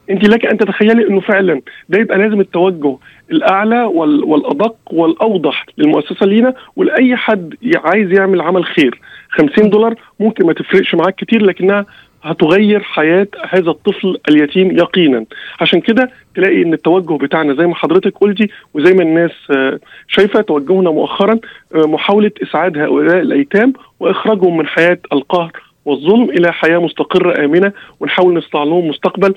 أنت 0.10 0.24
لك 0.30 0.46
أن 0.46 0.58
تتخيلي 0.58 1.08
إنه 1.08 1.20
فعلا 1.20 1.62
ده 1.90 2.00
يبقى 2.00 2.18
لازم 2.18 2.40
التوجه. 2.40 2.98
الأعلى 3.32 3.84
والأدق 3.84 4.76
والأوضح 4.92 5.66
للمؤسسة 5.78 6.26
لينا 6.26 6.54
ولأي 6.76 7.16
حد 7.16 7.56
عايز 7.76 8.12
يعمل 8.12 8.42
عمل 8.42 8.66
خير. 8.66 9.00
50 9.30 9.70
دولار 9.70 9.96
ممكن 10.20 10.46
ما 10.46 10.54
تفرقش 10.54 10.96
معاك 10.96 11.16
كتير 11.16 11.42
لكنها 11.46 11.86
هتغير 12.24 12.80
حياة 12.84 13.28
هذا 13.50 13.70
الطفل 13.70 14.18
اليتيم 14.30 14.78
يقينا. 14.78 15.26
عشان 15.62 15.82
كده 15.82 16.12
تلاقي 16.36 16.62
إن 16.63 16.74
التوجه 16.74 17.18
بتاعنا 17.18 17.54
زي 17.54 17.68
ما 17.68 17.76
حضرتك 17.76 18.13
قلتي 18.18 18.50
وزي 18.74 18.94
ما 18.94 19.04
الناس 19.04 19.32
آه، 19.52 19.80
شايفة 20.08 20.42
توجهنا 20.42 20.92
مؤخرا 20.92 21.40
آه، 21.76 21.88
محاولة 21.88 22.32
إسعاد 22.44 22.78
هؤلاء 22.78 23.20
الأيتام 23.20 23.74
وإخراجهم 24.00 24.58
من 24.58 24.68
حياة 24.68 25.00
القهر 25.13 25.52
والظلم 25.86 26.30
إلى 26.30 26.54
حياة 26.54 26.78
مستقرة 26.78 27.46
آمنة 27.46 27.72
ونحاول 28.00 28.34
نصنع 28.34 28.63
لهم 28.63 28.88
مستقبل 28.88 29.34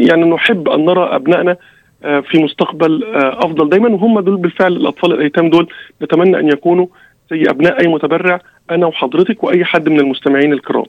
يعني 0.00 0.30
نحب 0.30 0.68
أن 0.68 0.84
نرى 0.84 1.04
أبنائنا 1.16 1.56
في 2.02 2.38
مستقبل 2.38 3.04
أفضل. 3.14 3.68
دايما 3.68 3.88
وهم 3.88 4.20
دول 4.20 4.36
بالفعل 4.36 4.72
الأطفال 4.72 5.12
الأيتام 5.12 5.50
دول 5.50 5.68
نتمنى 6.02 6.38
أن 6.40 6.48
يكونوا 6.48 6.86
زي 7.30 7.42
أبناء 7.50 7.80
أي 7.80 7.88
متبرع. 7.88 8.40
أنا 8.70 8.86
وحضرتك 8.86 9.44
وأي 9.44 9.64
حد 9.64 9.88
من 9.88 10.00
المستمعين 10.00 10.52
الكرام. 10.52 10.84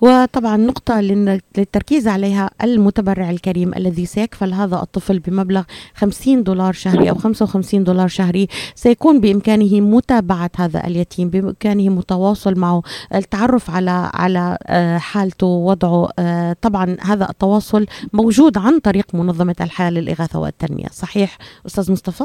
وطبعا 0.00 0.56
نقطة 0.56 1.00
للتركيز 1.00 2.08
عليها 2.08 2.50
المتبرع 2.64 3.30
الكريم 3.30 3.74
الذي 3.76 4.06
سيكفل 4.06 4.52
هذا 4.52 4.76
الطفل 4.76 5.18
بمبلغ 5.18 5.62
50 5.94 6.42
دولار 6.42 6.72
شهري 6.72 7.10
أو 7.10 7.14
55 7.14 7.84
دولار 7.84 8.08
شهري. 8.08 8.46
سيكون 8.74 9.20
بإمكانه 9.20 9.80
متابعة 9.80 10.50
هذا 10.56 10.86
اليتيم 10.86 11.30
بإمكانه 11.30 11.88
متواصل 11.88 12.58
معه 12.58 12.82
التعرف 13.14 13.70
على 13.70 14.10
على 14.14 14.58
آه، 14.66 14.98
حالته 14.98 15.46
وضعه. 15.46 16.08
آه، 16.18 16.56
طبعا 16.62 16.96
هذا 17.00 17.30
التواصل 17.30 17.86
موجود 18.12 18.58
عن 18.58 18.78
طريق 18.78 19.14
منظمة 19.14 19.56
الحياة 19.60 19.90
للإغاثة 19.90 20.40
والتنمية. 20.40 20.86
صحيح 20.86 21.38
أستاذ 21.66 21.92
مصطفى؟ 21.92 22.24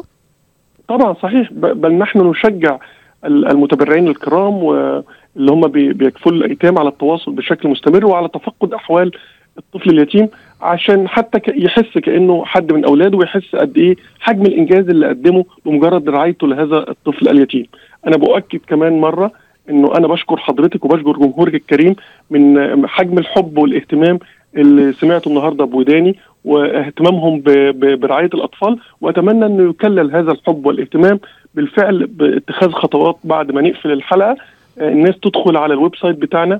طبعا 0.87 1.13
صحيح 1.13 1.53
بل 1.53 1.97
نحن 1.97 2.19
نشجع 2.19 2.79
المتبرعين 3.27 4.07
الكرام 4.07 4.63
واللي 4.63 5.51
هم 5.51 5.61
بيكفلوا 5.67 6.37
الأيتام 6.37 6.77
على 6.79 6.89
التواصل 6.89 7.31
بشكل 7.31 7.69
مستمر 7.69 8.05
وعلى 8.05 8.27
تفقد 8.27 8.73
أحوال 8.73 9.11
الطفل 9.57 9.89
اليتيم 9.89 10.27
عشان 10.61 11.07
حتى 11.07 11.39
يحس 11.55 11.97
كأنه 11.97 12.45
حد 12.45 12.73
من 12.73 12.85
أولاده 12.85 13.17
ويحس 13.17 13.55
قد 13.55 13.77
إيه 13.77 13.95
حجم 14.19 14.41
الإنجاز 14.41 14.89
اللي 14.89 15.07
قدمه 15.07 15.45
بمجرد 15.65 16.09
رعايته 16.09 16.47
لهذا 16.47 16.77
الطفل 16.89 17.29
اليتيم. 17.29 17.65
أنا 18.07 18.17
باكد 18.17 18.59
كمان 18.67 18.93
مرة 19.01 19.31
إنه 19.69 19.95
أنا 19.97 20.07
بشكر 20.07 20.37
حضرتك 20.37 20.85
وبشكر 20.85 21.11
جمهورك 21.11 21.55
الكريم 21.55 21.95
من 22.29 22.87
حجم 22.87 23.17
الحب 23.17 23.57
والاهتمام 23.57 24.19
اللي 24.57 24.93
سمعته 24.93 25.29
النهارده 25.29 25.65
بوداني 25.65 26.15
واهتمامهم 26.47 27.41
برعاية 27.95 28.29
الأطفال 28.33 28.79
وأتمنى 29.01 29.45
أنه 29.45 29.69
يكلل 29.69 30.15
هذا 30.15 30.31
الحب 30.31 30.65
والاهتمام 30.65 31.19
بالفعل 31.55 32.07
باتخاذ 32.07 32.71
خطوات 32.71 33.17
بعد 33.23 33.51
ما 33.51 33.61
نقفل 33.61 33.91
الحلقة. 33.91 34.35
آه، 34.79 34.89
الناس 34.89 35.19
تدخل 35.19 35.57
على 35.57 35.73
ال 35.73 35.95
website 35.95 36.15
بتاعنا 36.15 36.59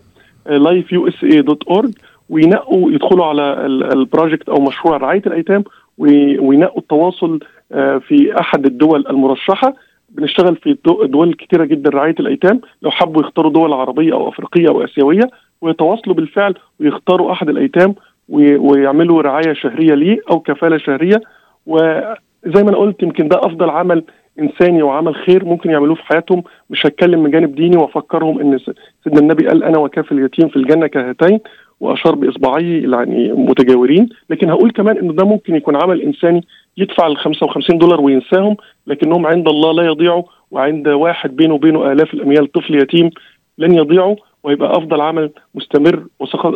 lifeusa.org 0.50 1.92
وينقوا 2.30 2.92
يدخلوا 2.92 3.26
على 3.26 3.66
ال 3.66 3.76
project 3.76 4.50
أو 4.50 4.62
مشروع 4.62 4.98
رعاية 4.98 5.22
الأيتام 5.28 5.64
وينقوا 5.98 6.82
التواصل 6.82 7.40
آه، 7.72 7.98
في 7.98 8.40
أحد 8.40 8.66
الدول 8.66 9.08
المرشحة. 9.10 9.74
بنشتغل 10.10 10.56
في 10.56 10.78
دول 11.04 11.34
كثيره 11.34 11.66
جدا 11.66 11.90
رعاية 11.90 12.16
الأيتام 12.20 12.62
لو 12.82 12.92
حبوا 12.92 13.22
يختاروا 13.22 13.52
دول 13.52 13.74
عربية 13.74 14.14
أو 14.14 14.30
أفريقية 14.30 14.68
أو 14.68 14.84
آسيوية 14.84 15.30
ويتواصلوا 15.62 16.16
بالفعل 16.16 16.56
ويختاروا 16.80 17.32
أحد 17.32 17.50
الأيتام 17.50 17.96
ويعملوا 18.30 19.22
رعاية 19.22 19.54
شهرية 19.54 19.94
ليه 19.94 20.18
أو 20.32 20.40
كفالة 20.40 20.78
شهرية. 20.78 21.22
وزي 21.66 22.64
ما 22.64 22.70
أنا 22.70 22.78
قلت 22.78 23.04
يمكن 23.04 23.28
ده 23.28 23.40
أفضل 23.40 23.70
عمل 23.70 24.04
إنساني 24.40 24.84
وعمل 24.84 25.16
خير 25.16 25.46
ممكن 25.46 25.70
يعملوه 25.70 25.96
في 25.96 26.04
حياتهم. 26.04 26.44
مش 26.70 26.86
هتكلم 26.86 27.24
من 27.24 27.32
جانب 27.32 27.56
ديني 27.56 27.78
وأفكرهم 27.78 28.40
إن 28.40 28.60
سيدنا 29.04 29.20
النبي 29.20 29.48
قال 29.48 29.64
أنا 29.64 29.78
وكاف 29.78 30.12
اليتيم 30.12 30.48
في 30.48 30.56
الجنة 30.56 30.88
كهاتين 30.88 31.40
وأشار 31.80 32.16
باصبعيه 32.16 32.92
يعني 32.92 33.34
متجاورين. 33.34 34.10
لكن 34.30 34.50
هقول 34.50 34.72
كمان 34.72 34.98
ان 34.98 35.16
ده 35.16 35.26
ممكن 35.26 35.56
يكون 35.56 35.76
عمل 35.84 36.02
إنساني 36.02 36.44
يدفع 36.78 37.08
ال 37.08 37.18
55 37.18 37.78
دولار 37.78 38.02
وينساهم 38.02 38.58
لكنهم 38.88 39.26
عند 39.26 39.48
الله 39.48 39.74
لا 39.74 39.84
يضيعوا 39.84 40.24
وعند 40.52 40.88
واحد 40.88 41.36
بينه 41.36 41.54
وبينه 41.54 41.92
آلاف 41.92 42.14
الأميال 42.14 42.52
طفل 42.52 42.76
يتيم 42.76 43.10
لن 43.58 43.72
يضيعوا. 43.76 44.16
ويبقى 44.44 44.78
أفضل 44.78 45.02
عمل 45.02 45.32
مستمر 45.56 46.08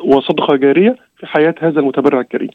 وصدقة 0.04 0.56
جارية 0.56 0.96
في 1.18 1.28
حياة 1.28 1.56
هذا 1.60 1.80
المتبرع 1.80 2.20
الكريم. 2.22 2.50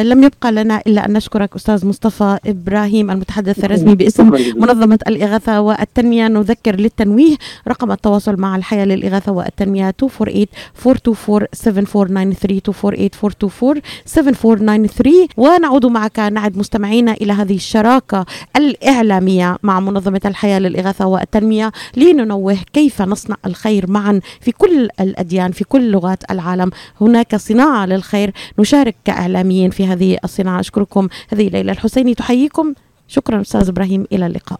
لم 0.00 0.24
يبقى 0.24 0.52
لنا 0.52 0.82
إلا 0.86 1.06
أن 1.06 1.12
نشكرك 1.12 1.54
أستاذ 1.56 1.86
مصطفى 1.86 2.38
إبراهيم 2.46 3.10
المتحدث 3.10 3.64
الرسمي 3.64 3.94
باسم 3.94 4.30
منظمة 4.56 4.98
الإغاثة 5.08 5.60
والتنمية. 5.60 6.28
نذكر 6.28 6.76
للتنويه 6.76 7.36
رقم 7.68 7.92
التواصل 7.92 8.36
مع 8.40 8.56
الحياة 8.56 8.84
للإغاثة 8.84 9.32
والتنمية 9.32 9.84
248 9.84 10.46
424 10.86 11.46
7493 11.52 12.60
248 12.60 13.10
424 13.24 13.80
7493 14.06 15.28
ونعود 15.36 15.86
معك 15.86 16.18
نعد 16.18 16.56
مستمعينا 16.58 17.12
إلى 17.12 17.32
هذه 17.32 17.54
الشراكة 17.56 18.26
الإعلامية 18.56 19.56
مع 19.62 19.80
منظمة 19.80 20.20
الحياة 20.24 20.58
للإغاثة 20.58 21.06
والتنمية 21.06 21.72
لننوه 21.96 22.58
كيف 22.72 23.02
نصنع 23.02 23.36
الخير 23.46 23.90
معا 23.90 24.20
في 24.40 24.52
كل 24.52 24.88
الأديان 25.00 25.52
في 25.52 25.64
كل 25.64 25.90
لغات 25.90 26.30
العالم. 26.30 26.70
هناك 27.00 27.36
صناعة 27.36 27.86
للخير. 27.86 28.32
نشارك 28.58 28.94
كإعلاميين 29.04 29.70
في 29.84 29.92
هذه 29.92 30.18
الصناعة. 30.24 30.60
أشكركم 30.60 31.08
هذه 31.28 31.48
ليلى 31.48 31.72
الحسيني. 31.72 32.14
تحييكم. 32.14 32.74
شكرا 33.08 33.40
أستاذ 33.40 33.68
إبراهيم. 33.68 34.06
إلى 34.12 34.26
اللقاء. 34.26 34.52